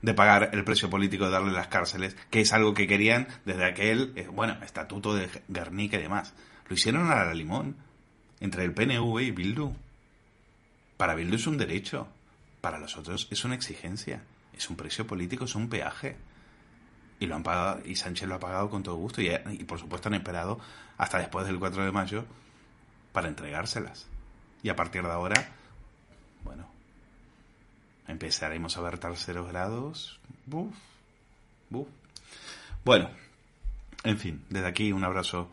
[0.02, 3.64] de pagar el precio político de darle las cárceles, que es algo que querían desde
[3.64, 6.34] aquel, eh, bueno, estatuto de Guernica y demás.
[6.68, 7.76] Lo hicieron a la limón,
[8.40, 9.72] entre el PNV y Bildu.
[10.98, 12.06] Para Bildu es un derecho,
[12.60, 14.20] para los otros es una exigencia,
[14.52, 16.18] es un precio político, es un peaje
[17.18, 19.78] y lo han pagado y Sánchez lo ha pagado con todo gusto y, y por
[19.78, 20.60] supuesto han esperado
[21.00, 22.26] hasta después del 4 de mayo
[23.14, 24.06] para entregárselas.
[24.62, 25.48] Y a partir de ahora
[26.44, 26.68] bueno
[28.06, 30.20] empezaremos a ver terceros grados.
[30.44, 30.76] Buf,
[31.70, 31.88] buf.
[32.84, 33.10] bueno
[34.04, 35.50] en fin desde aquí un abrazo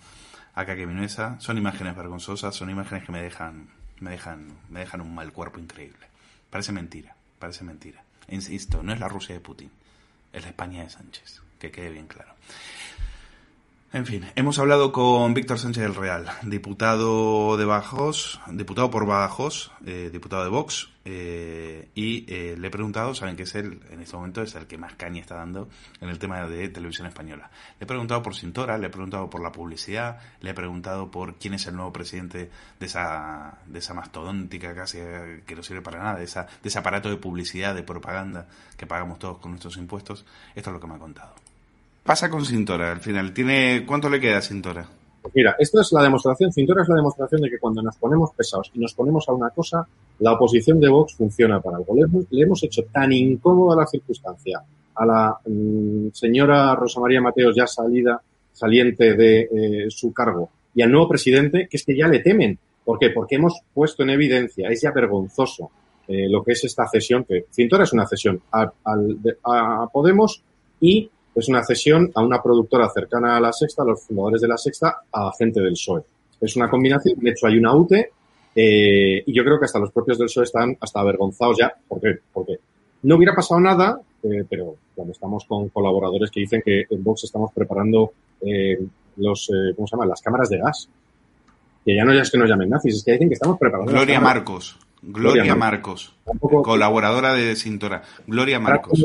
[0.54, 1.40] a Kake Minuesa.
[1.40, 3.70] Son imágenes vergonzosas son imágenes que me dejan
[4.02, 6.08] me dejan me dejan un mal cuerpo increíble.
[6.50, 8.04] Parece mentira parece mentira.
[8.28, 9.72] Insisto no es la Rusia de Putin
[10.34, 12.34] es la España de Sánchez que quede bien claro.
[13.94, 19.72] En fin, hemos hablado con Víctor Sánchez del Real, diputado de Bajos, diputado por Badajoz,
[19.86, 24.02] eh, diputado de Vox, eh, y eh, le he preguntado, saben que es él, en
[24.02, 25.70] este momento es el que más caña está dando
[26.02, 27.50] en el tema de televisión española.
[27.80, 31.36] Le he preguntado por Cintora, le he preguntado por la publicidad, le he preguntado por
[31.36, 35.82] quién es el nuevo presidente de esa, de esa mastodóntica casi eh, que no sirve
[35.82, 39.52] para nada, de, esa, de ese aparato de publicidad, de propaganda que pagamos todos con
[39.52, 40.26] nuestros impuestos.
[40.56, 41.47] Esto es lo que me ha contado.
[42.08, 43.34] Pasa con Cintora al final.
[43.34, 44.88] ¿Tiene cuánto le queda a Cintora?
[45.22, 48.32] Pues mira, esto es la demostración, Cintora es la demostración de que cuando nos ponemos
[48.32, 49.86] pesados y nos ponemos a una cosa,
[50.20, 51.94] la oposición de Vox funciona para algo.
[51.94, 54.62] Le le hemos hecho tan incómoda la circunstancia
[54.96, 58.22] a la mm, señora Rosa María Mateos ya salida,
[58.54, 62.58] saliente de eh, su cargo, y al nuevo presidente, que es que ya le temen.
[62.86, 63.10] ¿Por qué?
[63.10, 65.72] Porque hemos puesto en evidencia, es ya vergonzoso
[66.08, 70.42] eh, lo que es esta cesión, que Cintora es una cesión a, a Podemos
[70.80, 74.48] y es una cesión a una productora cercana a la Sexta, a los fundadores de
[74.48, 76.02] la Sexta, a gente del PSOE.
[76.42, 78.12] Es una combinación, de hecho hay una UTE,
[78.56, 81.74] eh, y yo creo que hasta los propios del PSOE están hasta avergonzados ya.
[81.88, 82.16] ¿Por qué?
[82.34, 82.56] Porque
[83.04, 87.24] no hubiera pasado nada, eh, pero cuando estamos con colaboradores que dicen que en Vox
[87.26, 88.78] estamos preparando eh,
[89.18, 90.06] los, ¿cómo se llama?
[90.06, 90.90] Las cámaras de gas.
[91.86, 93.92] Que ya no es que nos llamen nazis, es que dicen que estamos preparando.
[93.92, 94.78] Gloria Marcos.
[95.02, 96.14] Gloria, Gloria Marcos.
[96.26, 98.02] Tampoco- Colaboradora de Cintora.
[98.26, 99.00] Gloria Marcos.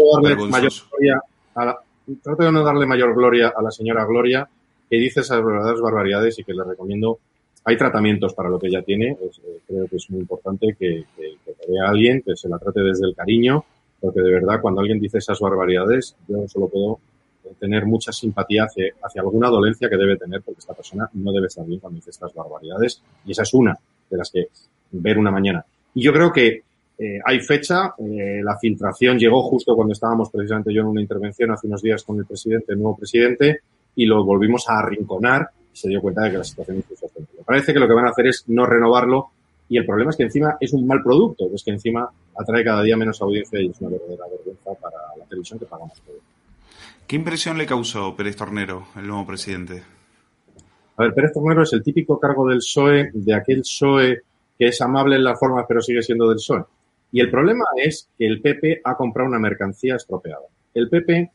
[0.51, 1.21] Mayor gloria
[1.55, 1.79] a la-
[2.23, 4.49] trato de no darle mayor gloria a la señora Gloria,
[4.89, 7.19] que dice esas verdaderas barbaridades y que le recomiendo.
[7.65, 9.13] Hay tratamientos para lo que ella tiene.
[9.13, 12.59] es, eh, creo que es muy importante que, que, que vea alguien, que se la
[12.59, 13.65] trate desde el cariño,
[14.01, 16.99] porque de verdad cuando alguien dice esas barbaridades, yo solo puedo
[17.59, 21.47] tener mucha simpatía hacia, hacia alguna dolencia que debe tener, porque esta persona no debe
[21.47, 23.03] estar bien cuando dice estas barbaridades.
[23.25, 23.79] Y esa es una
[24.11, 24.49] de las que
[24.93, 25.65] ver una mañana.
[25.95, 26.63] Y yo creo que
[26.99, 31.51] eh, hay fecha, eh, la filtración llegó justo cuando estábamos precisamente yo en una intervención
[31.51, 33.61] hace unos días con el presidente, el nuevo presidente,
[33.97, 37.43] y lo volvimos a arrinconar y se dio cuenta de que la situación es insostenible.
[37.45, 39.31] Parece que lo que van a hacer es no renovarlo
[39.69, 42.83] y el problema es que encima es un mal producto, es que encima atrae cada
[42.83, 46.21] día menos audiencia y es una verdadera vergüenza para la televisión que pagamos todos.
[47.07, 49.83] ¿Qué impresión le causó Pérez Tornero, el nuevo presidente?
[50.97, 54.23] A ver, Pérez Tornero es el típico cargo del PSOE, de aquel PSOE
[54.59, 56.65] que es amable en las formas pero sigue siendo del PSOE.
[57.13, 60.47] Y el problema es que el PP ha comprado una mercancía estropeada.
[60.73, 61.31] El PP,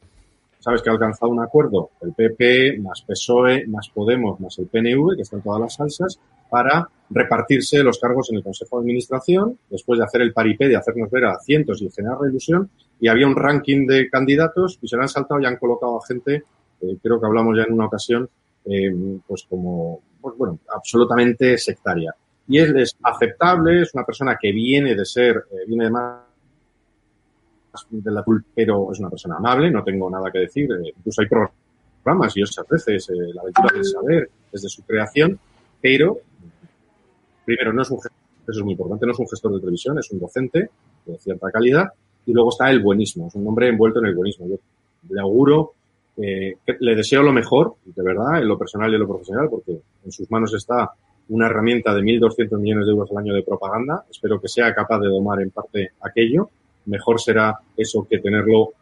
[0.59, 5.15] sabes que ha alcanzado un acuerdo, el PP más PSOE, más Podemos, más el PNV,
[5.15, 9.99] que están todas las salsas, para repartirse los cargos en el Consejo de Administración, después
[9.99, 13.35] de hacer el paripé, de hacernos ver a cientos y generar ilusión, y había un
[13.35, 16.43] ranking de candidatos y se lo han saltado y han colocado a gente,
[16.81, 18.27] eh, creo que hablamos ya en una ocasión,
[18.65, 18.91] eh,
[19.27, 22.15] pues como, pues bueno, absolutamente sectaria.
[22.47, 26.21] Y es aceptable, es una persona que viene de ser, eh, viene de más
[27.89, 30.71] de la cul- pero es una persona amable, no tengo nada que decir.
[30.71, 35.39] eh, incluso hay programas y muchas veces la aventura del saber desde su creación,
[35.81, 36.17] pero
[37.45, 37.99] primero no es un
[38.49, 39.05] Eso es muy importante.
[39.05, 40.69] No es un gestor de televisión, es un docente
[41.05, 41.91] de cierta calidad.
[42.25, 43.27] Y luego está el buenismo.
[43.27, 44.47] Es un hombre envuelto en el buenismo.
[44.47, 44.55] Yo
[45.09, 45.73] le auguro,
[46.15, 49.77] eh, le deseo lo mejor, de verdad, en lo personal y en lo profesional, porque
[50.05, 50.89] en sus manos está
[51.29, 54.05] una herramienta de 1.200 millones de euros al año de propaganda.
[54.09, 56.49] Espero que sea capaz de domar en parte aquello.
[56.85, 58.73] Mejor será eso que tenerlo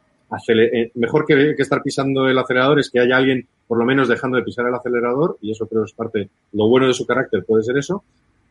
[0.48, 4.38] eh, mejor que, estar pisando el acelerador es que haya alguien por lo menos dejando
[4.38, 7.64] de pisar el acelerador y eso creo es parte, lo bueno de su carácter puede
[7.64, 8.04] ser eso,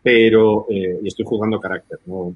[0.03, 2.35] pero, eh, y estoy jugando carácter, ¿no?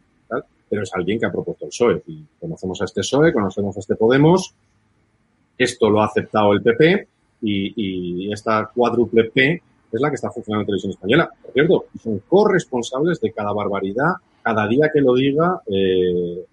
[0.70, 3.80] Pero es alguien que ha propuesto el PSOE y conocemos a este PSOE, conocemos a
[3.80, 4.54] este Podemos,
[5.56, 7.08] esto lo ha aceptado el PP
[7.42, 9.62] y, y esta cuádruple P
[9.96, 11.30] es la que está funcionando en televisión española.
[11.42, 16.44] Por cierto, son corresponsables de cada barbaridad, cada día que lo diga eh,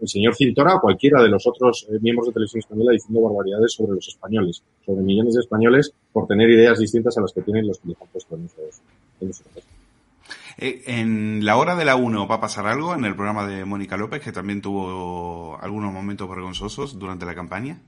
[0.00, 3.72] el señor Cintora o cualquiera de los otros eh, miembros de Televisión Española diciendo barbaridades
[3.72, 7.66] sobre los españoles, sobre millones de españoles por tener ideas distintas a las que tienen
[7.66, 9.42] los que les han puesto en esos,
[10.58, 13.64] eh, en la hora de la 1 va a pasar algo en el programa de
[13.64, 17.82] Mónica López, que también tuvo algunos momentos vergonzosos durante la campaña.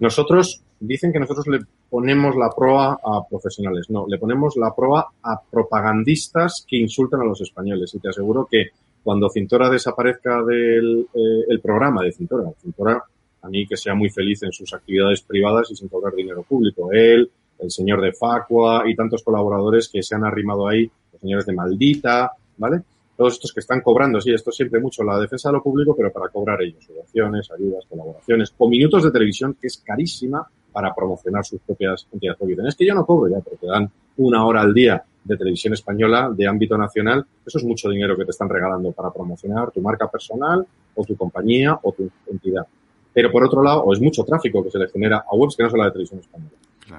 [0.00, 3.90] Nosotros, dicen que nosotros le ponemos la proa a profesionales.
[3.90, 7.94] No, le ponemos la proa a propagandistas que insultan a los españoles.
[7.94, 8.66] Y te aseguro que
[9.02, 13.02] cuando Cintora desaparezca del eh, programa de Cintora, Cintora
[13.42, 16.90] a mí que sea muy feliz en sus actividades privadas y sin cobrar dinero público.
[16.92, 21.46] Él, el señor de Facua y tantos colaboradores que se han arrimado ahí, los señores
[21.46, 22.82] de Maldita, ¿vale?
[23.18, 26.12] Todos estos que están cobrando, sí, esto siempre mucho la defensa de lo público, pero
[26.12, 31.44] para cobrar ellos subvenciones, ayudas, colaboraciones, o minutos de televisión, que es carísima para promocionar
[31.44, 32.68] sus propias entidades.
[32.68, 35.74] Es que yo no cobro ya, pero te dan una hora al día de televisión
[35.74, 39.80] española de ámbito nacional, eso es mucho dinero que te están regalando para promocionar tu
[39.80, 42.68] marca personal o tu compañía o tu entidad.
[43.12, 45.64] Pero por otro lado, o es mucho tráfico que se le genera a webs que
[45.64, 46.52] no son la de televisión española.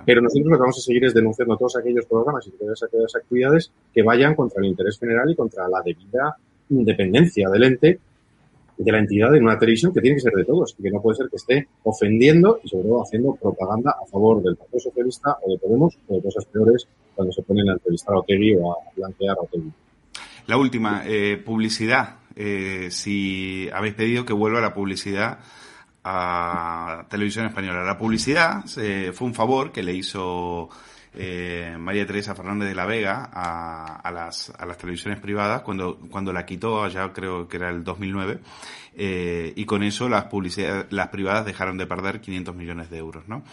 [0.05, 3.15] Pero nosotros lo que vamos a seguir es denunciando todos aquellos programas y todas aquellas
[3.15, 6.35] actividades que vayan contra el interés general y contra la debida
[6.69, 7.99] independencia del ente
[8.79, 11.01] de la entidad en una televisión que tiene que ser de todos y que no
[11.01, 15.37] puede ser que esté ofendiendo y sobre todo haciendo propaganda a favor del Partido Socialista
[15.43, 18.71] o de Podemos o de cosas peores cuando se ponen a entrevistar a Otegui o
[18.71, 19.71] a plantear a Otegui.
[20.47, 22.19] La última, eh, publicidad.
[22.35, 25.39] Eh, si habéis pedido que vuelva la publicidad
[26.03, 27.83] a Televisión Española.
[27.83, 30.69] La publicidad eh, fue un favor que le hizo
[31.13, 35.97] eh, María Teresa Fernández de la Vega a, a, las, a las televisiones privadas cuando,
[36.11, 38.39] cuando la quitó allá creo que era el 2009
[38.95, 43.27] eh, y con eso las publicidad, las privadas dejaron de perder 500 millones de euros,
[43.27, 43.43] ¿no?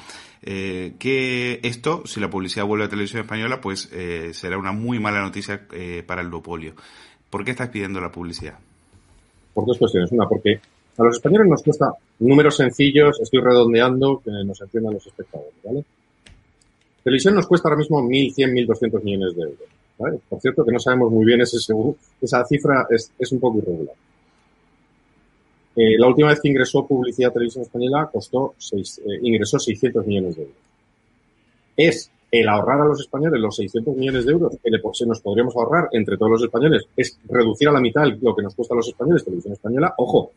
[0.43, 3.91] Eh, que esto, si la publicidad vuelve a televisión española, pues
[4.33, 5.67] será una muy mala noticia
[6.07, 6.75] para el duopolio.
[7.31, 8.59] ¿Por qué estás pidiendo la publicidad?
[9.55, 10.13] Por dos cuestiones.
[10.13, 10.61] Una, porque
[10.99, 15.85] a los españoles nos cuesta números sencillos, estoy redondeando, que nos entiendan los espectadores, ¿vale?
[17.03, 19.69] Televisión nos cuesta ahora mismo 1.100, 1.200 millones de euros.
[19.99, 20.19] ¿vale?
[20.29, 23.95] Por cierto, que no sabemos muy bien ese seguro, esa cifra es, un poco irregular.
[25.77, 30.07] Eh, la última vez que ingresó publicidad a televisión española costó seis, eh, ingresó 600
[30.07, 30.57] millones de euros.
[31.77, 35.55] Es el ahorrar a los españoles los 600 millones de euros que se nos podríamos
[35.57, 38.77] ahorrar entre todos los españoles es reducir a la mitad lo que nos cuesta a
[38.77, 39.95] los españoles televisión española.
[39.99, 40.31] Ojo,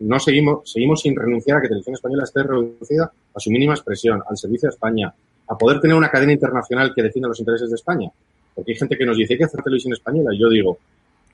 [0.00, 4.22] no seguimos, seguimos sin renunciar a que televisión española esté reducida a su mínima expresión,
[4.28, 5.12] al servicio de España,
[5.48, 8.10] a poder tener una cadena internacional que defienda los intereses de España.
[8.54, 10.78] Porque hay gente que nos dice, hay que hacer televisión española, y yo digo...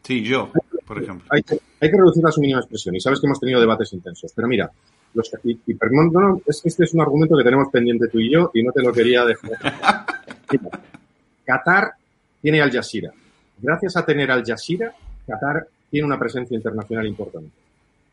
[0.06, 0.52] Sí, yo,
[0.86, 1.26] por ejemplo.
[1.30, 3.92] Hay que, hay que reducirla a su mínima expresión, y sabes que hemos tenido debates
[3.92, 4.32] intensos.
[4.34, 4.70] Pero mira,
[5.14, 8.20] los, y, y, perdón, no, es que este es un argumento que tenemos pendiente tú
[8.20, 9.50] y yo, y no te lo quería dejar.
[10.50, 10.80] Mira,
[11.44, 11.92] Qatar
[12.40, 13.12] tiene Al Jazeera.
[13.60, 14.94] Gracias a tener Al Jazeera,
[15.26, 17.50] Qatar tiene una presencia internacional importante.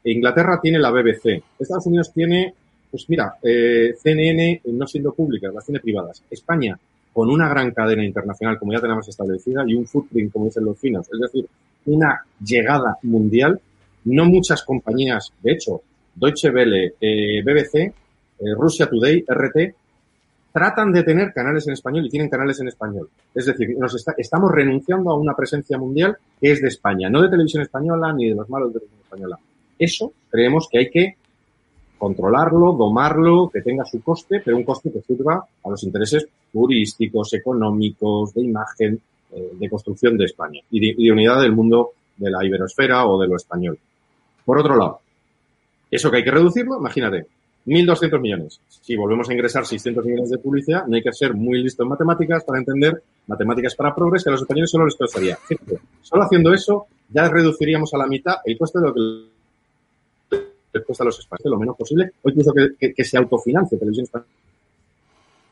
[0.04, 1.44] E Inglaterra tiene la BBC.
[1.60, 2.56] Estados Unidos tiene
[2.94, 6.22] pues mira, eh, CNN no siendo públicas, las tiene privadas.
[6.30, 6.78] España,
[7.14, 10.80] con una gran cadena internacional, como ya tenemos establecida, y un footprint, como dicen los
[10.80, 11.48] finos, es decir,
[11.86, 13.60] una llegada mundial,
[14.06, 15.82] no muchas compañías, de hecho,
[16.16, 17.94] Deutsche Welle, eh, BBC, eh,
[18.56, 19.76] Russia Today, RT,
[20.52, 23.10] tratan de tener canales en español y tienen canales en español.
[23.34, 27.22] Es decir, nos está, estamos renunciando a una presencia mundial que es de España, no
[27.22, 29.40] de televisión española ni de los malos de televisión española.
[29.80, 31.18] Eso creemos que hay que
[32.04, 37.34] controlarlo, domarlo, que tenga su coste, pero un coste que sirva a los intereses turísticos,
[37.34, 39.00] económicos, de imagen,
[39.32, 43.30] eh, de construcción de España y de, unidad del mundo de la iberosfera o de
[43.30, 43.80] lo español.
[44.44, 45.00] Por otro lado,
[45.90, 47.26] eso que hay que reducirlo, imagínate,
[47.68, 48.60] 1.200 millones.
[48.68, 51.90] Si volvemos a ingresar 600 millones de publicidad, no hay que ser muy listo en
[51.90, 55.40] matemáticas para entender matemáticas para progres que a los españoles solo les costaría.
[56.02, 59.00] Solo haciendo eso, ya reduciríamos a la mitad el coste de lo que
[60.74, 64.08] respuesta a los espacios lo menos posible, o incluso que, que, que se autofinancie televisión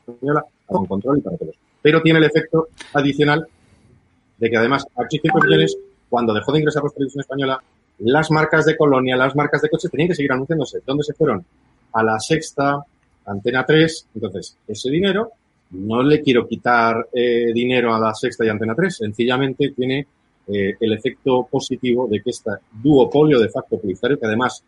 [0.04, 1.54] española con control y para todos.
[1.80, 3.46] Pero tiene el efecto adicional
[4.38, 5.76] de que además a 800 millones,
[6.08, 7.62] cuando dejó de ingresar los televisión española,
[7.98, 10.80] las marcas de colonia, las marcas de coches tenían que seguir anunciándose.
[10.84, 11.44] ¿Dónde se fueron?
[11.92, 12.84] A la sexta,
[13.26, 14.08] Antena 3.
[14.14, 15.30] Entonces, ese dinero,
[15.70, 20.06] no le quiero quitar eh, dinero a la sexta y Antena 3, sencillamente tiene
[20.48, 24.62] eh, el efecto positivo de que este duopolio de facto publicitario, que además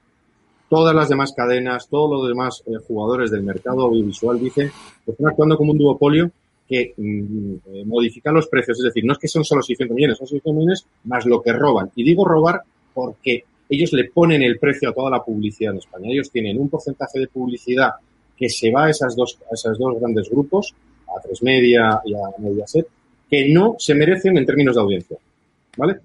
[0.74, 4.72] todas las demás cadenas, todos los demás eh, jugadores del mercado audiovisual dicen
[5.04, 6.32] que están actuando como un duopolio
[6.68, 8.78] que mm, eh, modifica los precios.
[8.78, 11.52] Es decir, no es que son solo 600 millones, son 600 millones más lo que
[11.52, 11.92] roban.
[11.94, 16.10] Y digo robar porque ellos le ponen el precio a toda la publicidad en España.
[16.10, 17.90] Ellos tienen un porcentaje de publicidad
[18.36, 20.74] que se va a, esas dos, a esos dos grandes grupos,
[21.06, 22.88] a Tres Media y a Mediaset,
[23.30, 25.16] que no se merecen en términos de audiencia.
[25.76, 26.00] ¿Vale?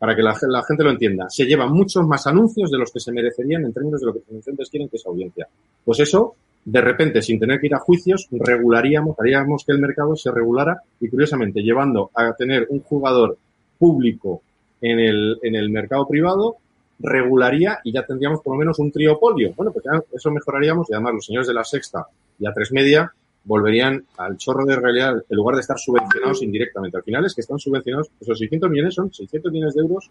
[0.00, 1.28] Para que la, gente lo entienda.
[1.28, 4.18] Se llevan muchos más anuncios de los que se merecerían en términos de lo que
[4.20, 5.46] los anunciantes quieren que es audiencia.
[5.84, 6.34] Pues eso,
[6.64, 10.80] de repente, sin tener que ir a juicios, regularíamos, haríamos que el mercado se regulara
[10.98, 13.36] y, curiosamente, llevando a tener un jugador
[13.78, 14.42] público
[14.80, 16.56] en el, en el mercado privado,
[16.98, 19.52] regularía y ya tendríamos por lo menos un triopolio.
[19.54, 22.06] Bueno, pues ya eso mejoraríamos y además los señores de la sexta
[22.38, 23.12] y a tres media
[23.44, 26.96] volverían al chorro de realidad en lugar de estar subvencionados indirectamente.
[26.96, 30.10] Al final es que están subvencionados, esos 600 millones son 600 millones de euros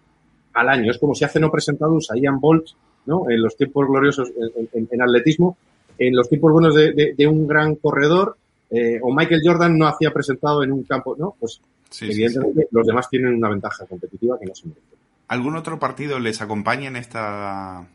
[0.53, 0.91] al año.
[0.91, 2.67] Es como si hace no presentado un Ian Bolt,
[3.05, 3.29] ¿no?
[3.29, 5.57] En los tiempos gloriosos en, en, en atletismo,
[5.97, 8.37] en los tiempos buenos de, de, de un gran corredor,
[8.71, 11.35] eh, o Michael Jordan no hacía presentado en un campo, ¿no?
[11.39, 12.75] Pues Sí, evidentemente sí, sí.
[12.75, 14.87] los demás tienen una ventaja competitiva que no se merece.
[15.27, 17.87] ¿Algún otro partido les acompaña en esta,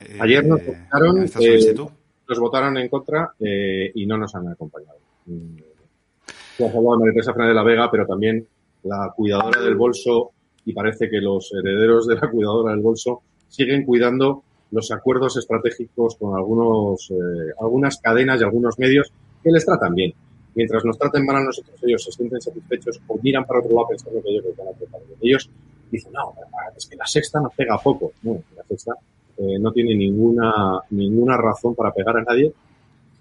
[0.00, 1.74] eh, Ayer nos esta eh?
[2.28, 4.98] Nos votaron en contra eh, y no nos han acompañado.
[5.26, 5.56] Mm,
[6.56, 8.46] Tú has hablado de María Teresa Fernández de la Vega, pero también
[8.84, 10.30] la cuidadora del bolso
[10.64, 16.16] y parece que los herederos de la cuidadora del bolso siguen cuidando los acuerdos estratégicos
[16.16, 19.12] con algunos, eh, algunas cadenas y algunos medios
[19.42, 20.14] que les tratan bien.
[20.54, 23.88] Mientras nos traten mal a nosotros, ellos se sienten satisfechos o miran para otro lado
[23.88, 24.70] pensando que ellos les van a.
[25.20, 25.50] Ellos
[25.90, 26.32] dicen, no,
[26.74, 28.12] es que la sexta nos pega poco.
[28.22, 28.94] No, la sexta
[29.38, 32.52] eh, no tiene ninguna, ninguna razón para pegar a nadie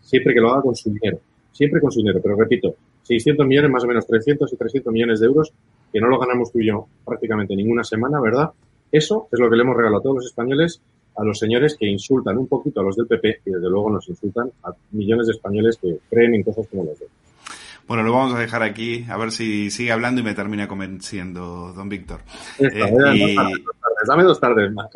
[0.01, 1.19] siempre que lo haga con su dinero.
[1.51, 2.19] Siempre con su dinero.
[2.21, 5.51] Pero repito, 600 millones, más o menos 300 y 300 millones de euros,
[5.91, 8.51] que no lo ganamos tú y yo prácticamente ninguna semana, ¿verdad?
[8.91, 10.81] Eso es lo que le hemos regalado a todos los españoles
[11.17, 14.07] a los señores que insultan un poquito a los del PP y desde luego nos
[14.09, 17.07] insultan a millones de españoles que creen en cosas como las de.
[17.87, 21.71] Bueno, lo vamos a dejar aquí, a ver si sigue hablando y me termina convenciendo,
[21.73, 22.21] don Víctor.
[22.57, 24.89] Eh, dame y- dos tardes, dos tardes, dame dos tardes más.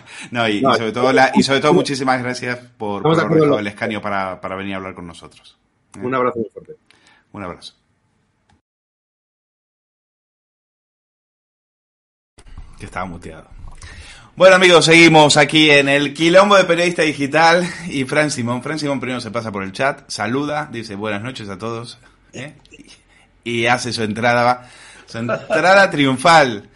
[0.32, 4.00] No, y, sobre todo la- y sobre todo muchísimas gracias por, por haber el escaño
[4.02, 5.56] para, para venir a hablar con nosotros.
[5.96, 6.00] ¿eh?
[6.02, 6.74] Un abrazo muy fuerte.
[7.32, 7.74] Un abrazo.
[12.78, 13.48] Que estaba muteado.
[14.40, 18.62] Bueno amigos, seguimos aquí en el quilombo de periodista digital y Fran Simón.
[18.62, 21.98] Fran Simón primero se pasa por el chat, saluda, dice buenas noches a todos
[22.32, 22.54] ¿eh?
[23.44, 24.66] y hace su entrada,
[25.04, 26.70] su entrada triunfal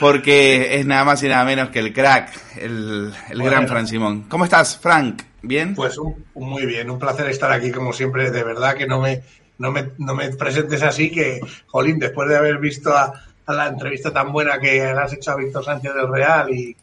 [0.00, 3.50] porque es nada más y nada menos que el crack, el, el Bueno.
[3.50, 4.22] gran Fran Simón.
[4.22, 5.20] ¿Cómo estás, Frank?
[5.42, 5.74] ¿Bien?
[5.74, 8.30] Pues un- un muy bien, un placer estar aquí como siempre.
[8.30, 9.20] De verdad que no me,
[9.58, 13.12] no me, no me presentes así que, Jolín, después de haber visto a,
[13.44, 16.74] a la entrevista tan buena que le has hecho a Víctor Sánchez del Real y,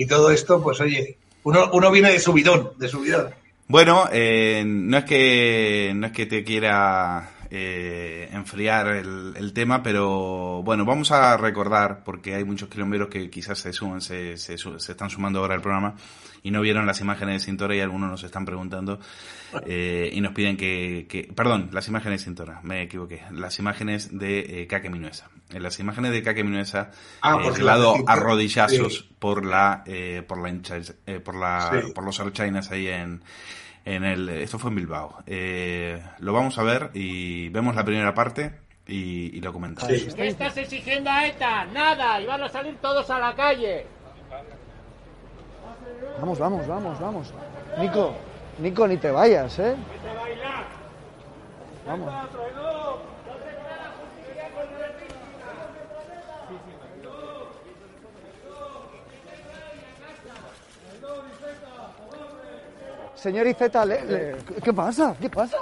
[0.00, 3.34] y todo esto, pues oye, uno, uno viene de subidón, de subidón.
[3.68, 9.82] Bueno, eh, no es que no es que te quiera eh, enfriar el, el tema,
[9.82, 14.56] pero bueno, vamos a recordar porque hay muchos kilómetros que quizás se suman, se, se,
[14.56, 15.94] se están sumando ahora al programa
[16.42, 18.98] y no vieron las imágenes de Cintora y algunos nos están preguntando
[19.66, 24.16] eh, y nos piden que, que, perdón, las imágenes de Cintora, me equivoqué, las imágenes
[24.18, 25.28] de eh, Kake Minuesa.
[25.52, 26.90] En las imágenes de Kake Minuesa,
[27.22, 29.10] Ah, eh, Cintora- a rodillazos sí.
[29.18, 30.48] por la eh, por la
[31.06, 31.92] eh, por la Sí.
[31.92, 33.22] por los archainas ahí en
[33.84, 38.14] en el esto fue en Bilbao eh, lo vamos a ver y vemos la primera
[38.14, 38.52] parte
[38.86, 41.64] y, y lo comentamos ¿Qué estás exigiendo a ETA?
[41.66, 43.86] Nada, y van a salir todos a la calle.
[46.20, 47.34] Vamos, vamos, vamos, vamos.
[47.78, 48.12] Nico,
[48.58, 49.74] Nico, ni te vayas, ¿eh?
[51.86, 52.10] Vamos.
[63.14, 65.14] Señor Iceta, le- ¿qué pasa?
[65.20, 65.58] ¿Qué pasa?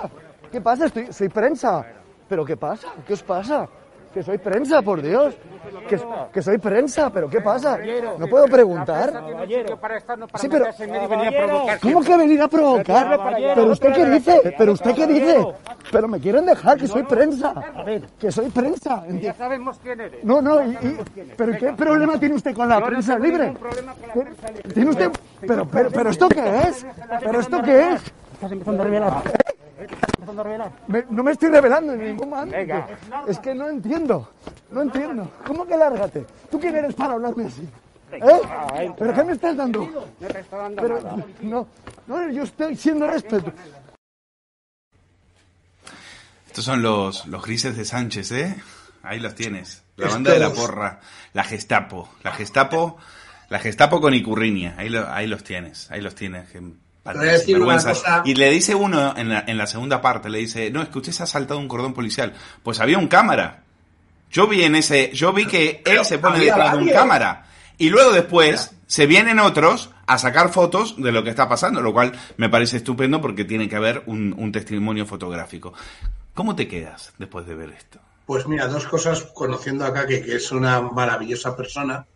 [0.50, 0.86] ¿Qué pasa?
[1.10, 1.84] Soy prensa.
[2.28, 2.88] ¿Pero qué pasa?
[3.06, 3.68] ¿Qué os pasa?
[4.12, 5.34] Que soy prensa, por Dios.
[5.88, 6.00] Que,
[6.32, 7.78] que soy prensa, ¿pero qué pasa?
[8.18, 9.12] ¿No puedo preguntar?
[10.36, 10.66] Sí, pero...
[11.82, 13.18] ¿Cómo que venir a provocar?
[13.54, 14.54] ¿Pero usted qué dice?
[14.56, 15.46] ¿Pero usted qué dice?
[15.92, 17.54] Pero me quieren dejar, que soy prensa.
[18.18, 19.04] Que soy prensa.
[19.20, 20.24] Ya sabemos quién eres.
[20.24, 20.98] No, no, y, y-
[21.36, 23.52] ¿pero qué problema tiene usted con la prensa libre?
[23.52, 24.46] prensa.
[24.74, 25.10] ¿Tiene usted...?
[25.40, 26.86] Pero, pero, pero, ¿esto qué es?
[27.20, 28.02] ¿Pero esto qué es?
[28.34, 29.22] Estás empezando a revelar.
[30.88, 32.56] Me- no me estoy revelando en ningún momento.
[33.28, 34.30] Es que no entiendo.
[34.70, 35.30] No entiendo.
[35.46, 36.26] ¿Cómo que lárgate?
[36.50, 37.68] ¿Tú quién eres para hablarme así?
[38.12, 38.40] ¿Eh?
[38.98, 39.80] ¿Pero qué me estás dando?
[40.20, 41.24] No te estoy dando Pero, nada.
[41.42, 41.66] no,
[42.06, 43.52] no, yo estoy siendo respeto.
[46.46, 48.56] Estos son los, los grises de Sánchez, ¿eh?
[49.02, 49.82] Ahí los tienes.
[49.96, 51.00] La banda de la porra.
[51.32, 52.08] La Gestapo.
[52.22, 52.96] La Gestapo.
[53.48, 54.74] La Gestapo con Icurriña.
[54.76, 55.90] Ahí, lo- ahí los tienes.
[55.90, 56.48] Ahí los tienes.
[57.16, 58.22] Decir una cosa.
[58.24, 60.98] Y le dice uno en la, en la segunda parte, le dice, no, es que
[60.98, 62.34] usted se ha saltado un cordón policial.
[62.62, 63.62] Pues había un cámara.
[64.30, 67.46] Yo vi en ese, yo vi que él se pone detrás de un cámara.
[67.78, 71.92] Y luego después se vienen otros a sacar fotos de lo que está pasando, lo
[71.92, 75.72] cual me parece estupendo porque tiene que haber un, un testimonio fotográfico.
[76.34, 78.00] ¿Cómo te quedas después de ver esto?
[78.26, 82.06] Pues mira, dos cosas conociendo acá que, que es una maravillosa persona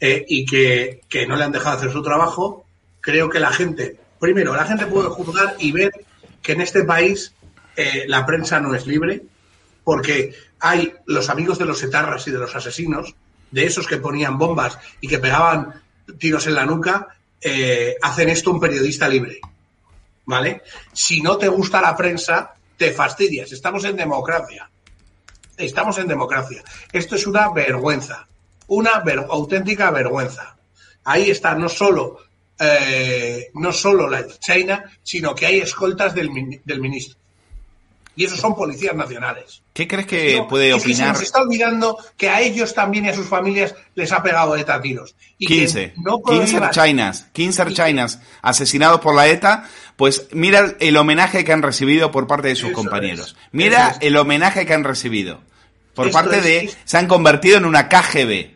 [0.00, 2.64] eh, y que, que no le han dejado hacer su trabajo.
[3.00, 5.92] Creo que la gente, primero, la gente puede juzgar y ver
[6.40, 7.34] que en este país
[7.76, 9.20] eh, la prensa no es libre,
[9.84, 13.14] porque hay los amigos de los etarras y de los asesinos,
[13.50, 15.82] de esos que ponían bombas y que pegaban
[16.18, 17.08] tiros en la nuca,
[17.38, 19.40] eh, hacen esto un periodista libre.
[20.24, 20.62] ¿Vale?
[20.94, 23.52] Si no te gusta la prensa, te fastidias.
[23.52, 24.70] Estamos en democracia.
[25.58, 26.64] Estamos en democracia.
[26.90, 28.26] Esto es una vergüenza,
[28.68, 30.56] una auténtica vergüenza.
[31.04, 32.20] Ahí está no solo,
[32.58, 36.30] eh, no solo la China, sino que hay escoltas del,
[36.64, 37.18] del ministro.
[38.16, 39.60] Y esos son policías nacionales.
[39.72, 41.14] ¿Qué crees que No, puede es que se opinar?
[41.14, 44.80] nos está olvidando que a ellos también y a sus familias les ha pegado ETA
[44.80, 45.16] tiros.
[45.36, 45.94] Y que 15.
[45.96, 47.26] no 15 prohíbas- Chinas.
[47.32, 49.68] 15 Chinas asesinados por la ETA.
[49.96, 53.28] Pues mira el homenaje que han recibido por parte de sus Eso compañeros.
[53.30, 53.36] es.
[53.50, 53.98] Mira es.
[54.02, 55.40] el homenaje que han recibido.
[55.96, 56.72] Por Esto parte de...
[56.84, 58.50] Se han convertido en una KGB.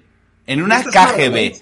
[0.46, 1.61] En una Esto es una KGB.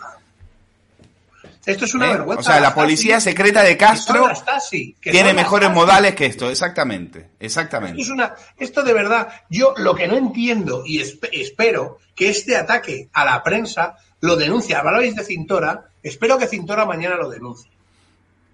[1.66, 2.12] Esto es una ¿eh?
[2.14, 2.40] vergüenza.
[2.40, 6.48] O sea, la policía secreta de Castro Stasi, tiene mejores modales que esto.
[6.48, 7.30] Exactamente.
[7.40, 8.00] Exactamente.
[8.00, 12.30] Esto, es una, esto de verdad, yo lo que no entiendo y esp- espero que
[12.30, 14.74] este ataque a la prensa lo denuncie.
[14.76, 17.70] Hablabais de Cintora, espero que Cintora mañana lo denuncie.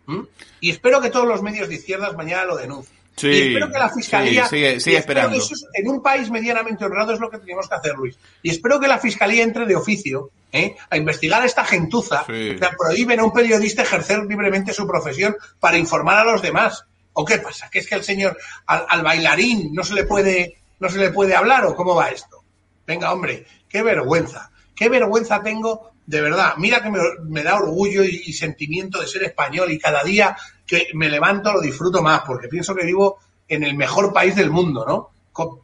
[0.07, 0.23] ¿Mm?
[0.61, 2.99] Y espero que todos los medios de izquierdas mañana lo denuncien.
[3.17, 4.47] Sí, y espero que la fiscalía.
[4.47, 5.37] sí, sigue- esperando.
[5.37, 8.17] eso es- en un país medianamente honrado es lo que tenemos que hacer, Luis.
[8.43, 10.75] Y espero que la fiscalía entre de oficio ¿eh?
[10.91, 12.57] a investigar a esta gentuza Sí.
[12.57, 16.85] que prohíben a un periodista ejercer libremente su profesión para informar a los demás.
[17.15, 17.69] ¿O qué pasa?
[17.71, 18.37] ¿Que es que el señor
[18.67, 22.09] al, al bailarín no se le puede no se le puede hablar o cómo va
[22.09, 22.43] esto?
[22.87, 24.51] Venga, hombre, qué vergüenza.
[24.75, 26.55] Qué vergüenza tengo, de verdad.
[26.57, 30.37] Mira que me, me da orgullo y, y sentimiento de ser español y cada día
[30.67, 34.51] que me levanto lo disfruto más porque pienso que vivo en el mejor país del
[34.51, 35.11] mundo, ¿no?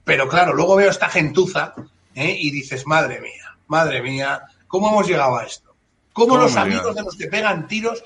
[0.04, 1.74] Pero claro, luego veo esta gentuza
[2.14, 2.36] ¿eh?
[2.38, 5.74] y dices, madre mía, madre mía, ¿cómo hemos llegado a esto?
[6.12, 6.94] ¿Cómo, ¿Cómo los amigos llegado?
[6.94, 8.02] de los que pegan tiros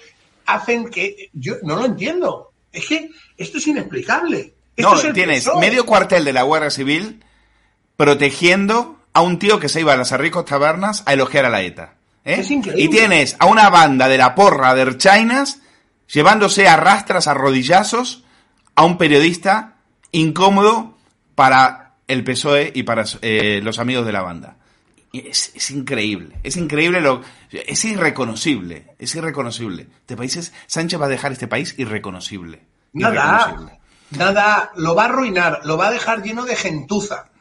[0.46, 1.30] hacen que...
[1.32, 2.52] Yo no lo entiendo.
[2.72, 4.54] Es que esto es inexplicable.
[4.76, 7.24] Esto No, es tienes medio cuartel de la Guardia Civil
[7.96, 11.62] protegiendo a un tío que se iba a las Arricos Tabernas a elogiar a la
[11.62, 11.94] ETA.
[12.24, 12.36] ¿eh?
[12.40, 12.82] Es increíble.
[12.82, 15.60] Y tienes a una banda de la porra de Erchainas
[16.12, 18.24] llevándose a rastras, a rodillazos,
[18.74, 19.76] a un periodista
[20.12, 20.96] incómodo
[21.34, 24.56] para el PSOE y para eh, los amigos de la banda.
[25.12, 29.88] Es increíble, es increíble, lo, es irreconocible, es irreconocible.
[30.00, 32.62] Este país es, Sánchez va a dejar este país irreconocible.
[32.94, 33.80] Nada, irreconocible.
[34.12, 37.31] nada, lo va a arruinar, lo va a dejar lleno de gentuza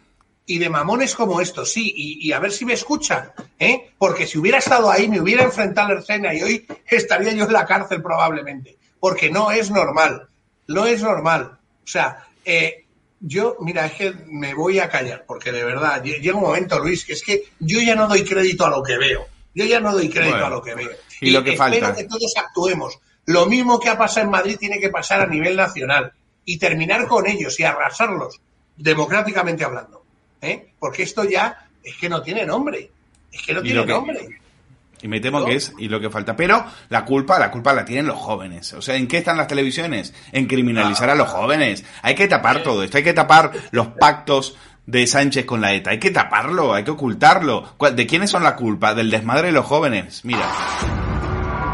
[0.55, 3.91] y de mamones como estos, sí, y, y a ver si me escuchan, ¿eh?
[3.97, 7.53] Porque si hubiera estado ahí, me hubiera enfrentado a Ercena y hoy estaría yo en
[7.53, 10.27] la cárcel probablemente, porque no es normal,
[10.67, 11.57] no es normal.
[11.83, 12.85] O sea, eh,
[13.19, 16.79] yo, mira, es que me voy a callar, porque de verdad, lle- llega un momento,
[16.79, 19.79] Luis, que es que yo ya no doy crédito a lo que veo, yo ya
[19.79, 20.89] no doy crédito Bueno, a lo que veo.
[21.21, 21.95] y lo que espero falta.
[21.95, 22.99] que todos actuemos.
[23.25, 26.11] Lo mismo que ha pasado en Madrid tiene que pasar a nivel nacional
[26.45, 28.41] y terminar con ellos y arrasarlos,
[28.75, 30.00] democráticamente hablando.
[30.41, 30.73] ¿Eh?
[30.79, 32.89] Porque esto ya es que no tiene nombre.
[33.31, 34.27] Es que no tiene que- nombre.
[35.03, 36.35] Y me temo que es y lo que falta.
[36.35, 38.71] Pero la culpa, la culpa la tienen los jóvenes.
[38.73, 40.13] O sea, ¿en qué están las televisiones?
[40.31, 41.83] En criminalizar a los jóvenes.
[42.03, 42.97] Hay que tapar todo esto.
[42.97, 45.89] Hay que tapar los pactos de Sánchez con la ETA.
[45.89, 47.73] Hay que taparlo, hay que ocultarlo.
[47.77, 48.93] ¿Cuál- ¿De quiénes son la culpa?
[48.93, 50.23] Del desmadre de los jóvenes.
[50.23, 50.47] Mira.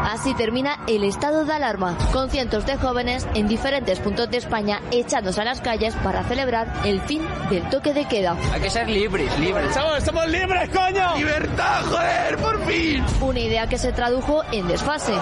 [0.08, 4.80] Así termina el estado de alarma, con cientos de jóvenes en diferentes puntos de España
[4.90, 8.34] echándose a las calles para celebrar el fin del toque de queda.
[8.50, 9.74] Hay que ser libres, libres.
[9.74, 11.14] ¡Somos, somos libres, coño!
[11.18, 13.04] ¡Libertad, joder, por fin!
[13.20, 15.12] Una idea que se tradujo en desfase,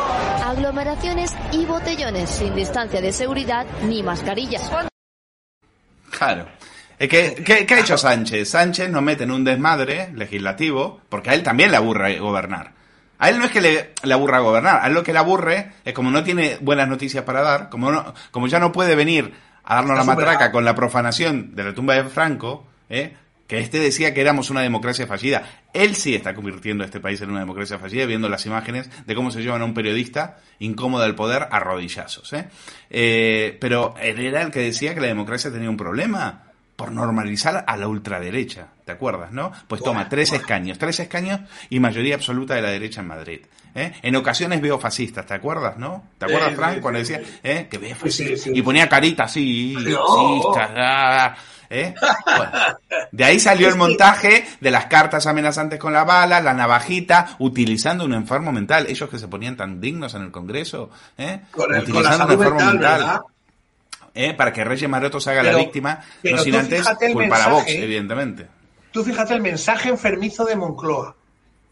[0.45, 4.70] aglomeraciones y botellones sin distancia de seguridad ni mascarillas.
[6.16, 6.47] Claro.
[6.97, 7.09] Que,
[7.45, 8.49] ¿qué, qué ha hecho Sánchez?
[8.51, 12.76] Sánchez nos mete en un desmadre legislativo, porque a él también le aburre gobernar.
[13.19, 15.73] A él no es que le, le aburra gobernar, a él lo que le aburre
[15.85, 19.33] es como no tiene buenas noticias para dar, como, no- como ya no puede venir
[19.64, 23.17] a darnos la matraca con la profanación de la tumba de Franco, ¿eh?
[23.47, 25.43] que este decía que éramos una democracia fallida.
[25.73, 29.14] Él sí está convirtiendo a este país en una democracia fallida, viendo las imágenes de
[29.14, 32.33] cómo se llevan a un periodista incómodo del poder a rodillazos.
[32.33, 32.49] ¿eh?
[32.91, 36.45] Eh, pero él era el que decía que la democracia tenía un problema
[36.77, 39.51] por normalizar a la ultraderecha, ¿te acuerdas, no?
[39.66, 43.41] Pues toma, tres escaños, tres escaños y mayoría absoluta de la derecha en Madrid.
[43.74, 43.93] ¿eh?
[44.03, 46.05] En ocasiones veo fascistas, ¿te acuerdas, no?
[46.18, 47.20] ¿Te acuerdas, Sí, Frank, sí, cuando decía.
[47.43, 47.66] ¿eh?
[47.70, 48.41] que veo fascistas?
[48.41, 48.51] sí.
[48.55, 51.35] Y ponía carita así, fascistas, ah,
[51.70, 51.95] ¿eh?
[52.37, 52.53] Bueno,
[53.11, 58.05] de ahí salió el montaje de las cartas amenazantes con la bala, la navajita, utilizando
[58.05, 58.87] un enfermo mental.
[58.89, 61.41] Ellos que se ponían tan dignos en el Congreso, ¿eh?
[61.51, 63.20] Con, el- con la utilizando un enfermo mental, mental.
[64.17, 64.35] ¿Eh?
[64.35, 67.69] Para que Reyes Maroto se haga la víctima, pero no sin antes culpar a Vox,
[67.69, 67.85] ¿eh?
[67.85, 68.47] evidentemente.
[68.91, 71.14] Tú fíjate el mensaje enfermizo de Moncloa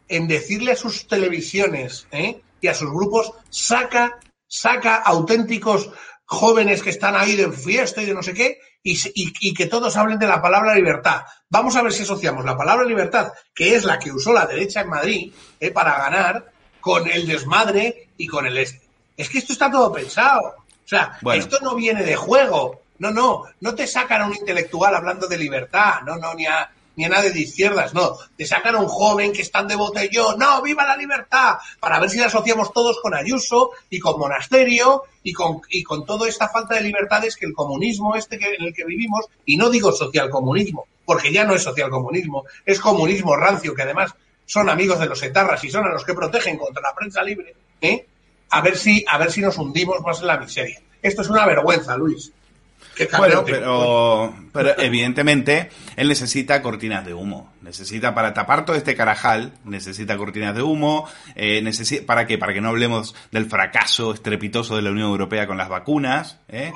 [0.08, 2.40] en decirle a sus televisiones ¿eh?
[2.60, 5.90] y a sus grupos, saca, saca auténticos
[6.26, 9.96] jóvenes que están ahí de fiesta y de no sé qué, y- y que todos
[9.96, 11.22] hablen de la palabra libertad.
[11.48, 14.82] Vamos a ver si asociamos la palabra libertad, que es la que usó la derecha
[14.82, 15.70] en Madrid ¿eh?
[15.70, 18.82] para ganar, con el desmadre y con el este.
[19.16, 20.54] Es que esto está todo pensado.
[20.84, 21.42] O sea, Bueno.
[21.42, 22.80] esto no viene de juego.
[22.98, 26.70] No, no, no te sacan a un intelectual hablando de libertad, no, no, ni a,
[26.94, 28.16] ni a nadie de izquierdas, no.
[28.36, 32.08] Te sacan a un joven que están de botellón, no, viva la libertad, para ver
[32.08, 36.48] si la asociamos todos con Ayuso y con Monasterio y con, y con toda esta
[36.48, 39.90] falta de libertades que el comunismo este que, en el que vivimos, y no digo
[39.90, 44.14] socialcomunismo, porque ya no es socialcomunismo, es comunismo rancio, que además
[44.46, 47.56] son amigos de los etarras y son a los que protegen contra la prensa libre,
[47.80, 48.06] ¿eh?
[48.50, 50.80] A ver si, a ver si nos hundimos más en la miseria.
[51.02, 52.32] Esto es una vergüenza, Luis.
[53.18, 57.52] Bueno, pero, pero evidentemente él necesita cortinas de humo.
[57.60, 61.08] Necesita para tapar todo este carajal, necesita cortinas de humo.
[61.34, 62.38] Eh, necesi- ¿Para qué?
[62.38, 66.38] Para que no hablemos del fracaso estrepitoso de la Unión Europea con las vacunas.
[66.48, 66.72] ¿eh?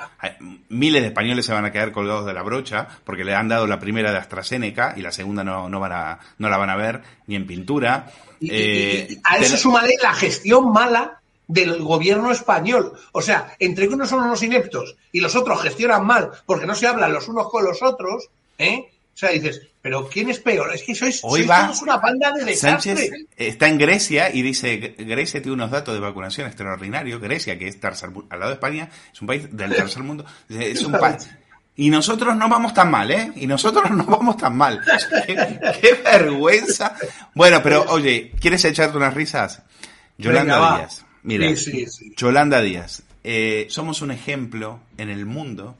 [0.69, 3.69] Miles de españoles se van a quedar colgados de la brocha porque le han dado
[3.69, 6.77] la primera de AstraZeneca y la segunda no, no, van a, no la van a
[6.77, 8.11] ver ni en pintura.
[8.41, 11.18] Y- y- Eh, y a eso súmale la gestión mala
[11.49, 12.93] del gobierno español.
[13.13, 16.75] O sea, entre que unos son unos ineptos y los otros gestionan mal porque no
[16.75, 18.29] se hablan los unos con los otros,
[18.59, 18.91] ¿eh?
[19.15, 20.73] O sea, dices, pero ¿quién es peor?
[20.73, 22.95] Es que sois, Hoy sois va todos una banda de desastre.
[22.95, 27.21] Sánchez está en Grecia y dice, Grecia tiene unos datos de vacunación extraordinarios.
[27.21, 30.25] Grecia, que es tercer, al lado de España, es un país del tercer mundo.
[30.49, 31.29] Es un país.
[31.75, 33.33] Y nosotros no vamos tan mal, ¿eh?
[33.37, 34.81] Y nosotros no vamos tan mal.
[35.27, 36.95] qué, qué vergüenza.
[37.35, 39.63] Bueno, pero oye, ¿quieres echarte unas risas?
[40.17, 40.77] Yolanda Venga.
[40.77, 41.08] Díaz.
[41.29, 42.15] Mira, Sí, sí, sí.
[42.17, 43.03] Yolanda Díaz.
[43.23, 45.77] eh, somos un ejemplo en el mundo,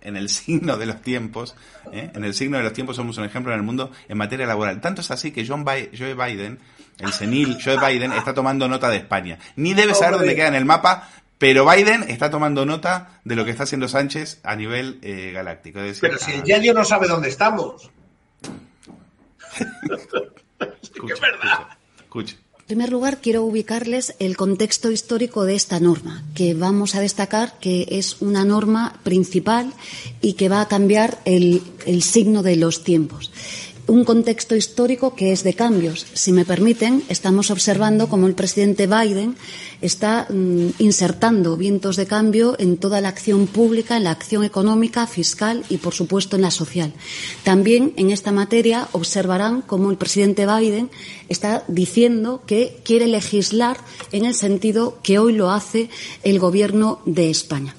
[0.00, 1.54] en el signo de los tiempos,
[1.92, 2.10] ¿eh?
[2.14, 4.80] en el signo de los tiempos somos un ejemplo en el mundo en materia laboral.
[4.80, 6.58] Tanto es así que John Joe Biden,
[6.98, 9.38] el senil Joe Biden, está tomando nota de España.
[9.56, 13.44] Ni debe saber dónde queda en el mapa, pero Biden está tomando nota de lo
[13.44, 15.80] que está haciendo Sánchez a nivel eh, galáctico.
[15.80, 17.90] Es decir, Pero si ah, el Yayo no sabe dónde estamos.
[20.80, 22.36] escucha, escucha, escucha.
[22.66, 27.60] En primer lugar, quiero ubicarles el contexto histórico de esta norma, que vamos a destacar
[27.60, 29.72] que es una norma principal
[30.20, 31.62] y que va a cambiar el,
[32.02, 33.30] signo de los tiempos.
[33.88, 36.06] Un contexto histórico que es de cambios.
[36.12, 39.36] Si me permiten, estamos observando cómo el presidente Biden
[39.80, 45.06] está mm, insertando vientos de cambio en toda la acción pública, en la acción económica,
[45.06, 46.92] fiscal y, por supuesto, en la social.
[47.44, 50.90] También en esta materia observarán cómo el presidente Biden
[51.28, 53.78] está diciendo que quiere legislar
[54.10, 55.90] en el sentido que hoy lo hace
[56.24, 57.76] el Gobierno de España.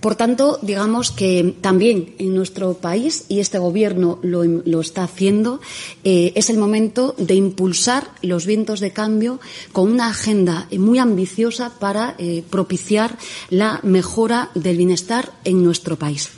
[0.00, 5.60] Por tanto, digamos que también en nuestro país, y este Gobierno lo, lo está haciendo,
[6.04, 9.40] eh, es el momento de impulsar los vientos de cambio
[9.72, 13.18] con una agenda muy ambiciosa para eh, propiciar
[13.50, 16.30] la mejora del bienestar en nuestro país.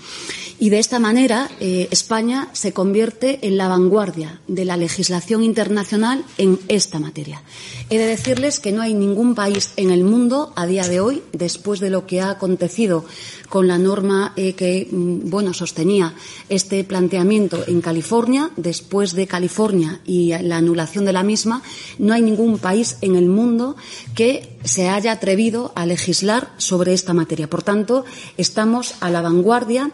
[0.62, 6.24] Y de esta manera, eh, España se convierte en la vanguardia de la legislación internacional
[6.38, 7.42] en esta materia.
[7.90, 11.20] He de decirles que no hay ningún país en el mundo a día de hoy,
[11.32, 13.04] después de lo que ha acontecido
[13.48, 16.14] con la norma eh, que mm, bueno sostenía
[16.48, 21.64] este planteamiento en California, después de California y la anulación de la misma,
[21.98, 23.74] no hay ningún país en el mundo
[24.14, 27.48] que se haya atrevido a legislar sobre esta materia.
[27.48, 28.04] Por tanto,
[28.36, 29.90] estamos a la vanguardia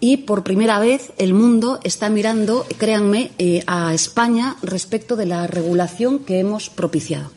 [0.00, 5.46] y por primera vez el mundo está mirando, créanme, eh, a España respecto de la
[5.46, 7.30] regulación que hemos propiciado.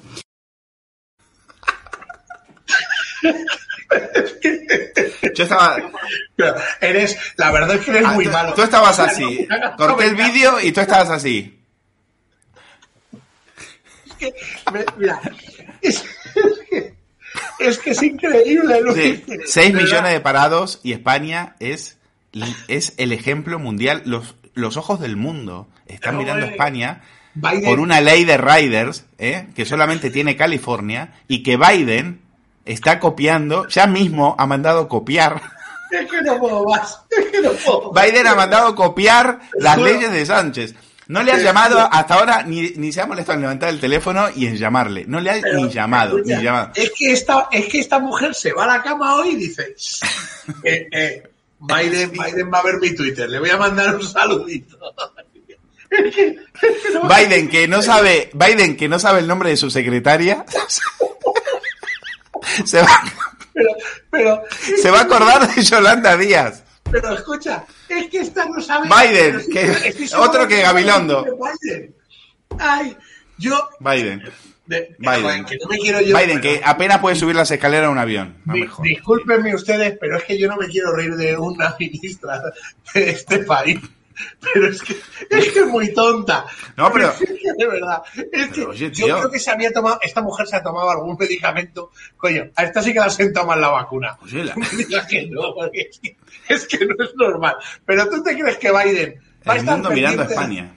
[5.36, 5.78] Yo estaba.
[6.36, 8.54] Pero eres, la verdad es que eres Ah, muy tú- malo.
[8.54, 9.48] Tú estabas así.
[9.78, 11.52] Corté el vídeo y tú estabas así.
[14.98, 15.22] Mira,
[15.82, 16.04] es,
[16.36, 16.96] es que,
[17.60, 18.96] es que es increíble, Luis.
[18.96, 19.82] Sí, 6 De verdad.
[19.84, 21.98] millones de parados y España es
[22.68, 24.02] es el ejemplo mundial.
[24.06, 27.02] Los, los ojos del mundo están Pero, mirando a España
[27.34, 29.48] Biden- por una ley de riders ¿eh?
[29.56, 32.22] que solamente tiene California y que Biden
[32.66, 35.42] está copiando, ya mismo ha mandado copiar.
[35.92, 37.00] Es que no puedo más.
[37.18, 38.04] Es que no puedo más.
[38.06, 40.76] Biden ha mandado copiar las leyes de Sánchez.
[41.08, 43.80] No le ha Te llamado hasta ahora, ni, ni se ha molestado en levantar el
[43.80, 45.06] teléfono y en llamarle.
[45.08, 46.72] No le ha Pero, ni llamado, escucha, ni llamado.
[46.76, 49.76] Es que esta, es que esta mujer se va a la cama hoy y dice,
[50.64, 51.24] eh, eh,
[51.60, 54.78] Biden, Biden va a ver mi Twitter, le voy a mandar un saludito.
[57.03, 60.45] Biden que no sabe, Biden que no sabe el nombre de su secretaria,
[62.66, 63.03] se va,
[63.53, 63.70] Pero,
[64.10, 64.43] pero,
[64.82, 66.64] se va a acordar de Yolanda Díaz.
[66.92, 68.88] Pero escucha, es que esta no sabe.
[68.88, 71.26] Biden, que- otro que Gabilondo.
[71.64, 71.96] Biden.
[72.60, 72.96] Ay,
[73.38, 73.70] yo.
[73.80, 74.24] Biden.
[74.68, 75.22] de- Biden.
[75.22, 76.18] joder, que no me quiero yo.
[76.18, 78.38] Biden que apenas puede subir las escaleras a un avión.
[78.46, 78.68] No Di-.
[78.82, 82.42] Discúlpenme ustedes, pero es que yo no me quiero reír de una ministra
[82.94, 83.80] de este país.
[84.53, 84.93] Pero es que
[85.30, 86.45] es, que es muy tonta.
[86.78, 88.01] No, pero- Es que, de verdad.
[88.32, 91.16] Es que oye, yo creo que se había tomado, esta mujer se ha tomado algún
[91.20, 91.91] medicamento.
[92.18, 94.18] Coño, a esta sí que la sentado mal la vacuna.
[94.24, 94.55] Oye, la-
[94.89, 97.55] No que no, porque es que, es que no es normal.
[97.86, 100.26] Pero tú te crees que Biden va a El estar mundo mirando a?
[100.26, 100.76] España.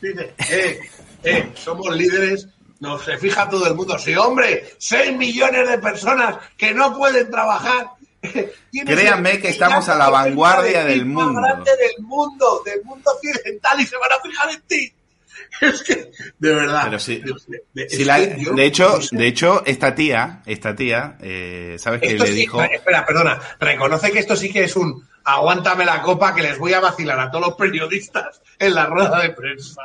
[0.00, 0.80] Dice, eh,
[1.24, 2.48] eh, somos líderes,
[2.80, 3.98] nos se fija todo el mundo.
[3.98, 7.88] Sí, hombre, 6 millones de personas que no pueden trabajar.
[8.86, 11.40] Créanme que estamos a la vanguardia del el más mundo.
[11.40, 14.92] grande del mundo, del mundo occidental y se van a fijar en ti.
[15.60, 16.84] Es que, de verdad.
[16.84, 20.76] Pero de- de- Si es la- que yo- de hecho, de hecho, esta tía, esta
[20.76, 22.62] tía, eh, ¿sabes qué Esto le sí- dijo?
[22.62, 23.40] Espera, perdona.
[23.58, 27.18] Reconoce que esto sí que es un aguántame la copa que les voy a vacilar
[27.20, 29.80] a todos los periodistas en la rueda de prensa.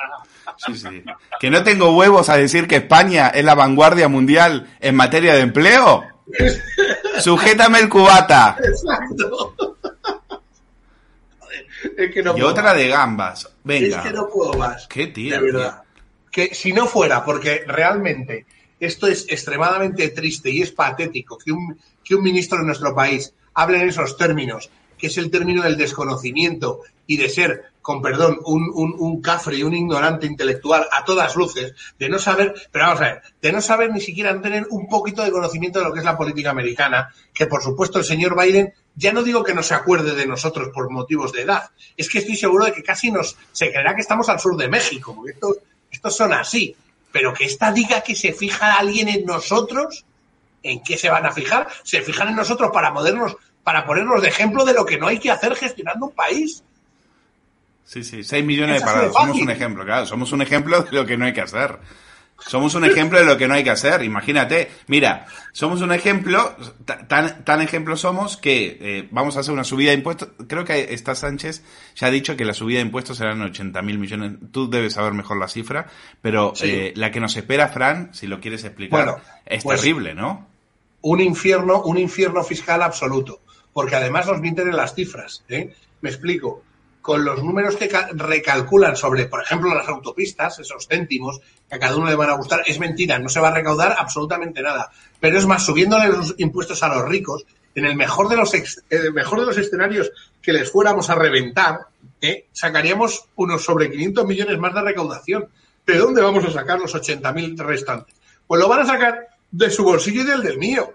[0.58, 1.04] Sí, sí.
[1.40, 5.42] Que no tengo huevos a decir que España es la vanguardia mundial en materia de
[5.42, 6.04] empleo.
[7.20, 8.58] Sujétame el cubata.
[8.64, 9.56] Exacto.
[11.98, 12.78] Es que no Y puedo otra más.
[12.78, 13.50] de gambas.
[13.64, 13.98] Venga.
[13.98, 14.88] Es que no puedo más.
[14.88, 15.36] Qué tío.
[15.36, 15.84] De verdad.
[16.32, 18.46] Que si no fuera, porque realmente
[18.80, 23.34] esto es extremadamente triste y es patético que un, que un ministro de nuestro país
[23.56, 24.70] hable en esos términos,
[25.04, 29.58] que es el término del desconocimiento y de ser, con perdón, un, un, un cafre
[29.58, 33.52] y un ignorante intelectual a todas luces, de no saber, pero vamos a ver, de
[33.52, 36.52] no saber ni siquiera tener un poquito de conocimiento de lo que es la política
[36.52, 40.26] americana, que por supuesto el señor Biden, ya no digo que no se acuerde de
[40.26, 43.96] nosotros por motivos de edad, es que estoy seguro de que casi nos, se creerá
[43.96, 45.58] que estamos al sur de México, porque estos,
[45.92, 46.78] estos son así,
[47.12, 50.06] pero que esta diga que se fija alguien en nosotros,
[50.64, 51.68] ¿en qué se van a fijar?
[51.84, 55.20] Se fijan en nosotros para modernos, para ponernos de ejemplo de lo que no hay
[55.20, 56.64] que hacer gestionando un país.
[57.86, 59.14] Sí, sí, 6 millones Es de parados.
[59.14, 60.06] Somos un ejemplo, claro.
[60.06, 61.80] Somos un ejemplo de lo que no hay que hacer.
[62.40, 64.04] Somos un ejemplo de lo que no hay que hacer.
[64.04, 69.54] Imagínate, mira, somos un ejemplo, ta- tan, tan ejemplo somos que eh, vamos a hacer
[69.54, 70.30] una subida de impuestos.
[70.48, 71.64] Creo que está Sánchez
[71.96, 74.34] ya ha dicho que la subida de impuestos serán 80 mil millones.
[74.52, 75.88] Tú debes saber mejor la cifra,
[76.22, 76.66] pero Sí.
[76.70, 80.48] eh, la que nos espera, Fran, si lo quieres explicar, Bueno, es pues- terrible, ¿no?
[81.06, 83.42] un infierno, un infierno fiscal absoluto,
[83.74, 85.44] porque además nos mienten en las cifras.
[85.50, 85.74] ¿eh?
[86.02, 86.64] Me explico.
[87.02, 91.80] Con los números que ca- recalculan sobre, por ejemplo, las autopistas, esos céntimos que a
[91.80, 94.90] cada uno le van a gustar, es mentira, no se va a recaudar absolutamente nada.
[95.20, 97.46] Pero es más, subiéndole los impuestos a los ricos,
[97.76, 100.12] en el mejor de los, ex- el mejor de los escenarios
[100.42, 101.80] que les fuéramos a reventar,
[102.22, 102.46] ¿eh?
[102.54, 105.50] sacaríamos unos sobre 500 millones más de recaudación.
[105.86, 108.16] ¿De dónde vamos a sacar los 80.000 restantes?
[108.48, 110.94] Pues lo van a sacar de su bolsillo y del del mío.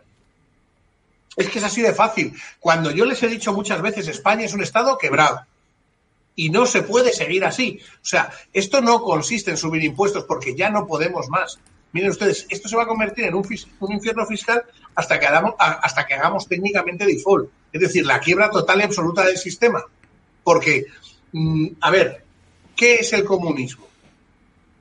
[1.39, 2.34] Es que es así de fácil.
[2.59, 5.47] Cuando yo les he dicho muchas veces, España es un Estado quebrado.
[6.34, 7.80] Y no se puede seguir así.
[8.03, 11.61] O sea, esto no consiste en subir impuestos porque ya no podemos más.
[11.93, 13.47] Miren ustedes, esto se va a convertir en un,
[13.89, 14.64] infierno fiscal
[14.97, 17.51] hasta que, hagamos, hasta que hagamos técnicamente default.
[17.72, 19.84] Es decir, la quiebra total y absoluta del sistema.
[20.43, 20.86] Porque,
[21.30, 22.24] mm, a ver,
[22.74, 23.86] ¿qué es el comunismo?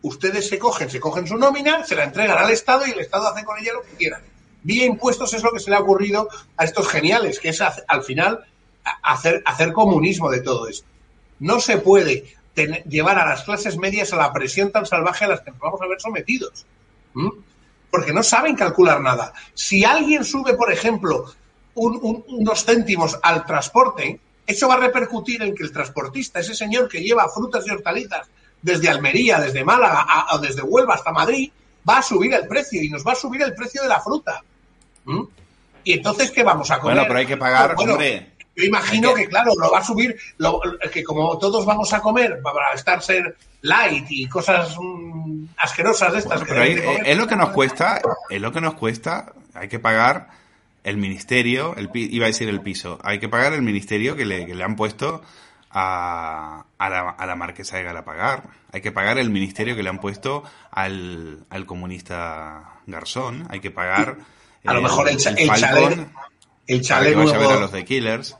[0.02, 3.28] Ustedes se cogen, se cogen su nómina, se la entregan al Estado y el Estado
[3.28, 4.20] hace con ella lo que quiera.
[4.64, 6.28] Vía impuestos es lo que se le ha ocurrido
[6.58, 8.46] a estos geniales, que es al final
[8.84, 10.88] a- hacer, hacer comunismo de todo esto.
[11.40, 15.28] No se puede tener- llevar a las clases medias a la presión tan salvaje a
[15.30, 16.66] las que nos vamos a ver sometidos.
[17.92, 19.34] Porque no saben calcular nada.
[19.54, 21.26] Si alguien sube, por ejemplo,
[21.76, 26.54] un- un- unos céntimos al transporte, eso va a repercutir en que el transportista, ese
[26.56, 28.28] señor que lleva frutas y hortalizas
[28.62, 31.52] desde Almería, desde Málaga a- o desde Huelva hasta Madrid,
[31.88, 34.42] va a subir el precio y nos va a subir el precio de la fruta.
[35.06, 35.22] ¿Mm?
[35.84, 36.96] Y entonces, ¿qué vamos a comer?
[36.98, 38.32] Bueno, pero hay que pagar, bueno, hombre.
[38.56, 40.60] Yo imagino Hay que- que, claro, lo va a subir, lo-
[40.92, 46.20] que como todos vamos a comer para estar ser light y cosas mm, asquerosas de
[46.20, 46.40] estas.
[46.40, 49.32] Bueno, que pero de comer, es lo que nos cuesta, es lo que nos cuesta,
[49.54, 50.30] hay que pagar
[50.84, 54.46] el ministerio, el, iba a decir el piso, hay que pagar el ministerio que le,
[54.48, 55.22] que le han puesto
[55.72, 59.90] a, a, la, a la marquesa de Galapagar, hay que pagar el ministerio que le
[59.90, 64.18] han puesto al, al comunista Garzón, hay que pagar
[64.66, 66.08] A lo eh, mejor el, el Falcon chalet,
[66.68, 68.38] el chalet que vaya a ver a nuevo, los de Killers.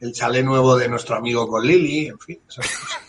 [0.00, 2.38] el chalet nuevo de nuestro amigo con Lili, en fin.
[2.48, 2.98] esas cosas.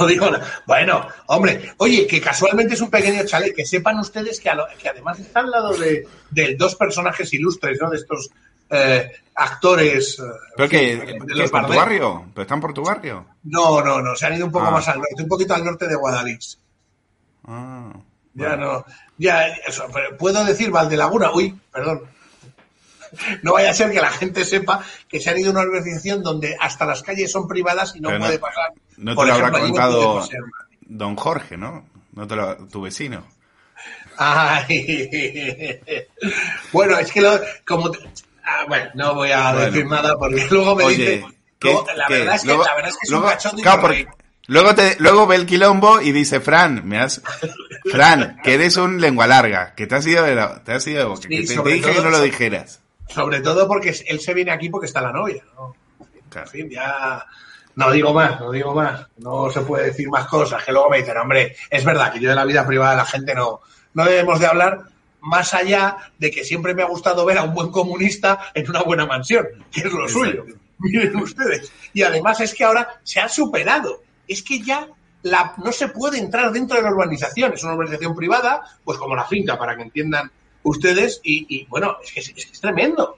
[0.00, 0.62] No digo nada.
[0.66, 4.66] Bueno, hombre, oye, que casualmente es un pequeño chalet, que sepan ustedes que, a lo-
[4.80, 7.90] que además está al lado de, de dos personajes ilustres, ¿no?
[7.90, 8.30] De estos
[8.70, 10.18] eh, actores.
[10.18, 10.22] eh,
[10.56, 10.96] ¿Pero qué?
[10.96, 12.24] de ¿Qué, los ¿Por tu barrio?
[12.34, 13.26] ¿Pero están por tu barrio?
[13.44, 14.70] No, no, no, se han ido un poco Ah.
[14.72, 16.58] más al norte, un poquito al norte de Guadalix.
[17.46, 17.92] Ah,
[18.34, 18.84] Ya no,
[19.18, 19.86] ya, eso,
[20.18, 22.02] puedo decir Valdelaguna, uy, perdón.
[23.44, 26.20] No vaya a ser que la gente sepa que se han ido a una organización
[26.22, 28.72] donde hasta las calles son privadas y no Pero no- puede pasar.
[28.96, 30.28] no te Por lo habrá ejemplo, puede contado
[30.80, 31.84] don Jorge, ¿no?
[32.14, 33.24] no te lo- tu vecino.
[34.16, 35.78] Ay.
[36.72, 37.90] Bueno, es que lo, como
[38.44, 39.66] ah, bueno, no voy a Bueno.
[39.66, 41.24] decir nada porque luego me Oye, dice,
[41.58, 42.14] ¿qué- luego, la, qué?
[42.18, 44.06] verdad es que, Luego- la verdad es que es luego- un cachondo y claro, porque-.
[44.46, 47.22] Luego, te, luego ve el quilombo y dice, Fran, me has,
[47.90, 50.98] Fran, que eres un lengua larga, que te has ido de la, te has ido
[50.98, 52.80] de boca, Sí, que te, dije que no lo dijeras.
[53.08, 55.74] Sobre todo porque él se viene aquí porque está la novia, ¿no?
[56.34, 57.24] En fin, ya
[57.76, 59.06] no digo más, no digo más.
[59.18, 62.28] No se puede decir más cosas, que luego me dicen, hombre, es verdad que yo
[62.28, 63.60] de la vida privada de la gente no,
[63.94, 64.80] no debemos de hablar
[65.24, 68.82] más allá de que siempre me ha gustado ver a un buen comunista en una
[68.82, 70.44] buena mansión, que es lo suyo.
[70.78, 71.72] Miren ustedes.
[71.92, 74.02] Y además es que ahora se ha superado.
[74.28, 74.86] Es que ya
[75.22, 77.52] la, no se puede entrar dentro de la urbanización.
[77.54, 80.30] Es una urbanización privada, pues como la finca, para que entiendan
[80.62, 81.20] ustedes.
[81.24, 83.16] Y, y, bueno, es que es, es tremendo.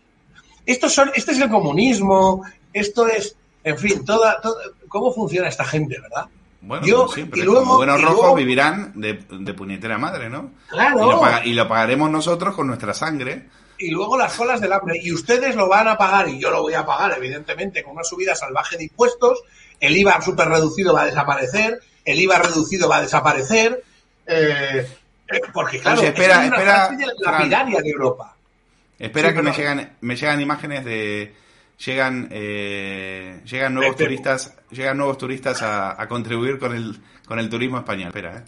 [0.65, 5.65] Estos son, este es el comunismo, esto es, en fin, toda, toda- cómo funciona esta
[5.65, 6.27] gente, ¿verdad?
[6.67, 10.51] Bueno, Yo, siempre, y luego- como buenos y rojos vivirán de, de puñetera madre, ¿no?
[10.69, 11.07] Claro.
[11.07, 13.47] Y lo, paga- y lo pagaremos nosotros con nuestra sangre.
[13.79, 14.99] y luego las colas del hambre.
[15.03, 18.05] Y ustedes lo van a pagar, y yo lo voy a pagar, evidentemente, con una
[18.05, 19.43] subida salvaje de impuestos.
[19.81, 23.83] El IVA súper reducido va a desaparecer, el IVA reducido va a desaparecer.
[24.27, 24.89] eh,
[25.29, 26.97] eh, porque, claro, espera, es una espera, frase
[27.83, 28.35] de Europa.
[28.99, 31.35] Espera Sí, que me llegan, me llegan imágenes de
[31.85, 34.09] llegan eh, llegan nuevos Espera.
[34.09, 38.09] turistas, llegan nuevos turistas a, a contribuir con el con el turismo español.
[38.09, 38.45] Espera, eh.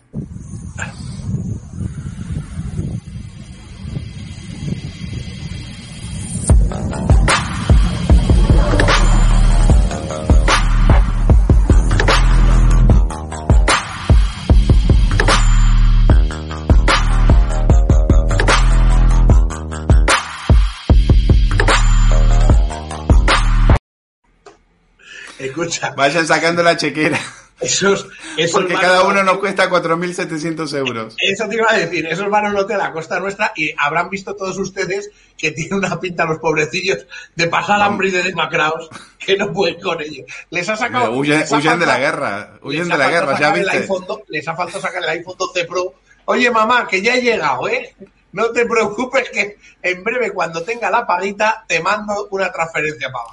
[25.65, 27.19] Escucha, Vayan sacando la chequera.
[27.61, 28.07] esos,
[28.37, 31.17] esos Porque cada uno nos cuesta 4.700 euros.
[31.21, 34.11] Eso te iba a decir, esos van a un hotel a costa nuestra y habrán
[34.11, 38.89] visto todos ustedes que tiene una pinta los pobrecillos de pasar hambre y de demacrados
[39.19, 40.27] que no pueden con ellos.
[40.51, 41.13] Les ha sacado.
[41.13, 43.79] Huyen, les ha huyen de la guerra, huyen de la guerra, ya viste.
[43.79, 45.95] iPhone les ha faltado sacar el iPhone 12 Pro.
[46.27, 47.95] Oye, mamá, que ya he llegado, ¿eh?
[48.33, 53.25] No te preocupes que en breve, cuando tenga la paguita, te mando una transferencia para.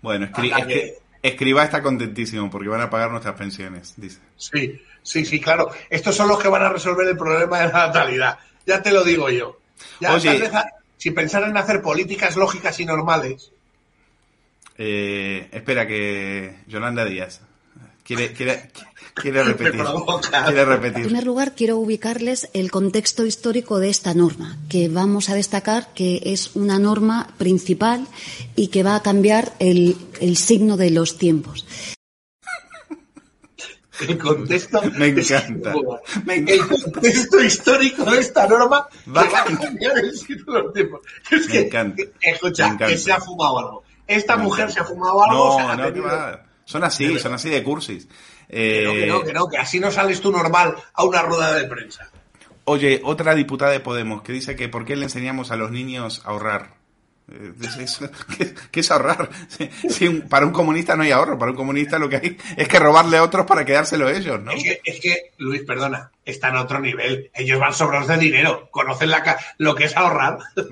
[0.00, 4.20] Bueno, escri- que Escriba está contentísimo porque van a pagar nuestras pensiones, dice.
[4.36, 5.70] Sí, sí, sí, claro.
[5.90, 8.38] Estos son los que van a resolver el problema de la natalidad.
[8.66, 9.58] Ya te lo digo yo.
[10.00, 10.28] Ya, Oye.
[10.30, 10.52] tal vez
[10.96, 13.52] si pensaran en hacer políticas lógicas y normales,
[14.82, 17.42] Eh, espera que Yolanda Díaz
[18.04, 18.70] quiere quiere
[19.14, 19.80] quiere repetir.
[19.80, 25.92] En primer lugar, quiero ubicarles el contexto histórico de esta norma, que vamos a destacar
[25.94, 28.06] que es una norma principal
[28.56, 31.66] y que va a cambiar el, el signo de los tiempos.
[34.08, 34.80] el contexto.
[34.96, 35.74] Me encanta.
[36.24, 39.22] Me El contexto histórico de esta norma Va.
[39.24, 41.00] que va a cambiar el signo de los tiempos.
[41.30, 42.02] Es Me que, encanta.
[42.22, 42.86] escucha, Me encanta.
[42.92, 43.82] que se ha fumado algo.
[44.06, 44.74] Esta Me mujer encanta.
[44.74, 45.56] se ha fumado algo.
[45.56, 46.46] se No, ha no, que tenido- va.
[46.70, 48.06] Son así, son así de cursis.
[48.48, 51.20] Que no, que Eh, no, que no, que así no sales tú normal a una
[51.22, 52.08] rueda de prensa.
[52.62, 56.22] Oye, otra diputada de Podemos que dice que por qué le enseñamos a los niños
[56.24, 56.79] a ahorrar.
[57.30, 59.30] Eh, es- es- ¿Qué, qué es ahorrar?
[59.48, 62.36] Si- si un- para un comunista no hay ahorro, para un comunista lo que hay
[62.56, 64.52] es que robarle a otros para quedárselo ellos, ¿no?
[64.52, 67.30] Es que, es que, Luis, perdona, están a otro nivel.
[67.34, 70.38] Ellos van sobrados de dinero, conocen la lo que es ahorrar.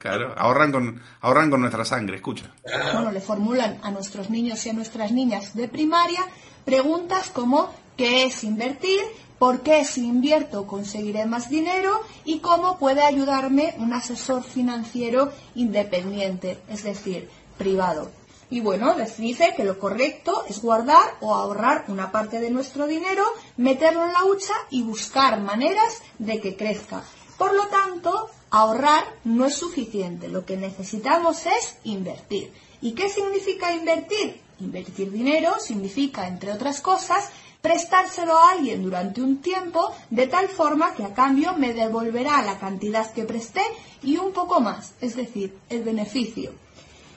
[0.00, 2.46] Claro, ahorran con, ahorran con nuestra sangre, escucha.
[2.94, 6.22] bueno, le formulan a nuestros niños y a nuestras niñas de primaria
[6.64, 8.98] preguntas como ¿qué es invertir?
[9.40, 12.02] ¿Por qué si invierto conseguiré más dinero?
[12.26, 18.10] ¿Y cómo puede ayudarme un asesor financiero independiente, es decir, privado?
[18.50, 22.86] Y bueno, les dice que lo correcto es guardar o ahorrar una parte de nuestro
[22.86, 23.24] dinero,
[23.56, 27.02] meterlo en la hucha y buscar maneras de que crezca.
[27.38, 30.28] Por lo tanto, ahorrar no es suficiente.
[30.28, 32.52] Lo que necesitamos es invertir.
[32.82, 34.38] ¿Y qué significa invertir?
[34.60, 37.30] Invertir dinero significa, entre otras cosas,
[37.60, 42.58] prestárselo a alguien durante un tiempo de tal forma que a cambio me devolverá la
[42.58, 43.62] cantidad que presté
[44.02, 46.52] y un poco más, es decir, el beneficio.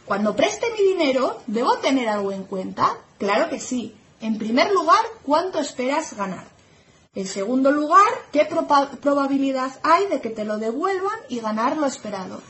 [0.05, 2.97] Cuando preste mi dinero, ¿debo tener algo en cuenta?
[3.17, 3.95] Claro que sí.
[4.19, 6.45] En primer lugar, ¿cuánto esperas ganar?
[7.15, 8.47] En segundo lugar, ¿qué
[9.01, 12.41] probabilidad hay de que te lo devuelvan y ganar lo esperado?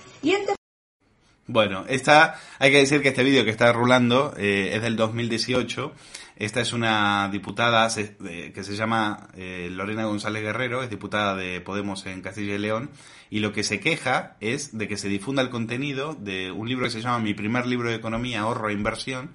[1.47, 5.93] Bueno, esta, hay que decir que este vídeo que está rulando eh, es del 2018.
[6.35, 12.05] Esta es una diputada que se llama eh, Lorena González Guerrero, es diputada de Podemos
[12.07, 12.89] en Castilla y León,
[13.29, 16.85] y lo que se queja es de que se difunda el contenido de un libro
[16.85, 19.29] que se llama Mi primer libro de economía, ahorro e inversión,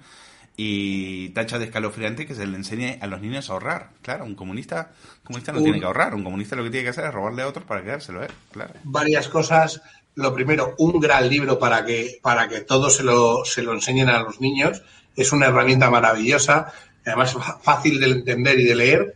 [0.61, 3.91] y tacha de escalofriante que se le enseñe a los niños a ahorrar.
[4.01, 4.91] Claro, un comunista,
[5.23, 7.47] comunista no tiene que ahorrar, un comunista lo que tiene que hacer es robarle a
[7.47, 8.27] otros para quedárselo, ¿eh?
[8.51, 8.73] Claro.
[8.83, 9.81] Varias cosas
[10.19, 14.09] lo primero, un gran libro para que, para que todos se lo, se lo enseñen
[14.09, 14.83] a los niños.
[15.15, 16.71] Es una herramienta maravillosa,
[17.05, 19.15] además fácil de entender y de leer.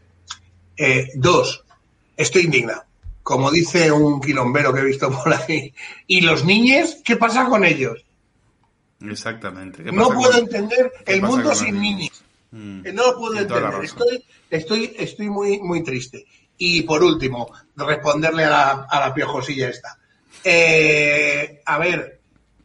[0.78, 1.64] Eh, dos,
[2.16, 2.84] estoy indignado.
[3.22, 5.74] Como dice un quilombero que he visto por ahí.
[6.08, 6.98] ¿Y los niños?
[7.04, 8.04] ¿Qué pasa con ellos?
[9.02, 9.84] Exactamente.
[9.92, 12.24] No puedo entender el mundo sin niños.
[12.52, 12.84] Mm.
[12.94, 13.84] No lo puedo entender.
[13.84, 16.26] Estoy, estoy, estoy muy, muy triste.
[16.58, 19.98] Y por último, responderle a la, a la piojosilla esta.
[20.44, 22.20] Eh, a ver,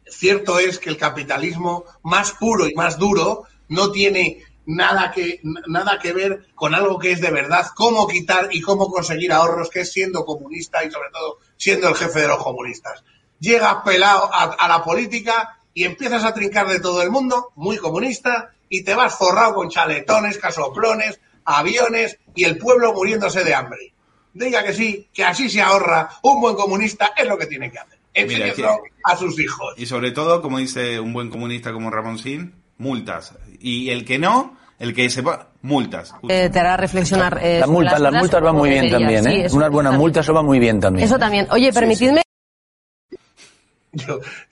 [0.05, 5.99] cierto es que el capitalismo más puro y más duro no tiene nada que, nada
[5.99, 9.81] que ver con algo que es de verdad, cómo quitar y cómo conseguir ahorros, que
[9.81, 13.03] es siendo comunista y sobre todo siendo el jefe de los comunistas.
[13.39, 18.53] Llegas pelado a, la política y empiezas a trincar de todo el mundo, muy comunista,
[18.67, 23.93] y te vas forrado con chaletones, casoplones, aviones y el pueblo muriéndose de hambre
[24.33, 26.09] diga que sí, que así se ahorra.
[26.23, 27.99] Un buen comunista es lo que tiene que hacer.
[28.13, 29.73] Enseñarlo a sus hijos.
[29.77, 33.33] Y sobre todo, como dice un buen comunista como Ramoncín, multas.
[33.59, 36.13] Y el que no, el que sepa, multas.
[36.27, 37.39] Eh, te hará reflexionar.
[37.41, 39.47] Eh, las multas, las multas van muy bien también, ¿eh?
[39.51, 41.05] Unas buenas multas eso va muy bien también.
[41.05, 41.47] Eso también.
[41.51, 42.21] Oye, permitidme.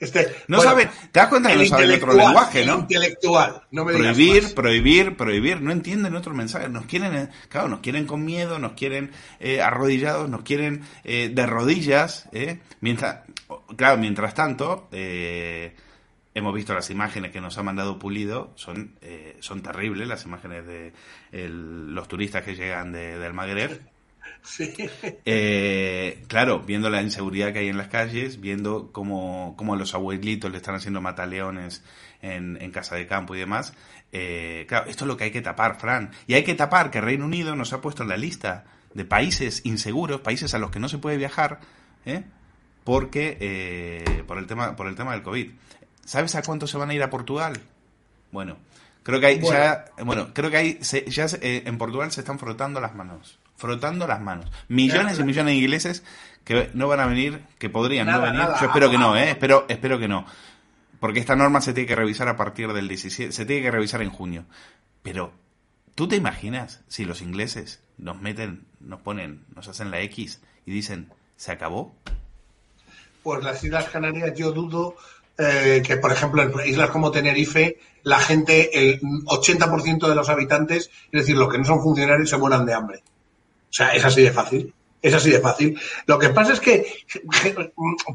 [0.00, 2.78] Este, no saben, te das cuenta que no saben otro lenguaje, ¿no?
[2.80, 6.68] Intelectual, no me Prohibir, prohibir, prohibir, no entienden otro mensaje.
[6.68, 11.30] Nos quieren, eh, claro, nos quieren con miedo, nos quieren eh, arrodillados, nos quieren eh,
[11.32, 12.58] de rodillas, ¿eh?
[12.80, 13.20] Mientras,
[13.76, 15.74] claro, mientras tanto, eh,
[16.34, 20.66] hemos visto las imágenes que nos ha mandado Pulido, son, eh, son terribles las imágenes
[20.66, 20.92] de
[21.32, 23.80] el, los turistas que llegan de, del Magreb
[24.42, 24.74] Sí.
[25.24, 30.50] Eh, claro, viendo la inseguridad que hay en las calles, viendo cómo, cómo los abuelitos
[30.50, 31.84] le están haciendo mataleones
[32.22, 33.74] en, en casa de campo y demás.
[34.12, 36.10] Eh, claro, esto es lo que hay que tapar, Fran.
[36.26, 38.64] Y hay que tapar que Reino Unido nos ha puesto en la lista
[38.94, 41.60] de países inseguros, países a los que no se puede viajar,
[42.06, 42.24] ¿eh?
[42.84, 45.50] porque eh, por el tema por el tema del covid.
[46.04, 47.60] ¿Sabes a cuánto se van a ir a Portugal?
[48.32, 48.56] Bueno,
[49.02, 49.58] creo que hay bueno.
[49.58, 53.38] ya bueno creo que hay se, ya eh, en Portugal se están frotando las manos
[53.58, 54.50] frotando las manos.
[54.68, 56.04] Millones y millones de ingleses
[56.44, 58.38] que no van a venir, que podrían nada, no venir.
[58.40, 59.30] Nada, Yo espero que no, ¿eh?
[59.30, 60.24] Espero, espero que no.
[61.00, 64.00] Porque esta norma se tiene que revisar a partir del 17, se tiene que revisar
[64.00, 64.46] en junio.
[65.02, 65.32] Pero,
[65.94, 70.72] ¿tú te imaginas si los ingleses nos meten, nos ponen, nos hacen la X y
[70.72, 71.94] dicen, ¿se acabó?
[73.22, 74.96] Pues las Islas Canarias yo dudo
[75.36, 80.90] eh, que, por ejemplo, en islas como Tenerife, la gente, el 80% de los habitantes,
[81.12, 83.02] es decir, los que no son funcionarios, se mueran de hambre.
[83.68, 84.72] O sea, es así de fácil.
[85.00, 85.78] Es así de fácil.
[86.06, 86.86] Lo que pasa es que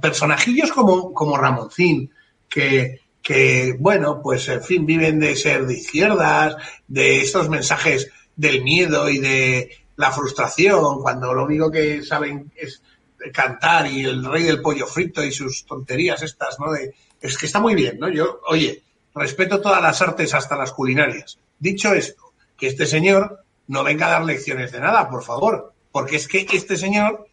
[0.02, 2.12] personajillos como, como Ramoncín,
[2.50, 6.56] que, que, bueno, pues en fin, viven de ser de izquierdas,
[6.88, 12.82] de estos mensajes del miedo y de la frustración, cuando lo único que saben es
[13.32, 16.72] cantar y el rey del pollo frito y sus tonterías estas, ¿no?
[16.74, 18.10] De, es que está muy bien, ¿no?
[18.10, 18.84] Yo, oye,
[19.16, 21.38] respeto todas las artes hasta las culinarias.
[21.58, 26.18] Dicho esto, que este señor no venga a dar lecciones de nada, por favor, porque
[26.18, 27.28] es que este señor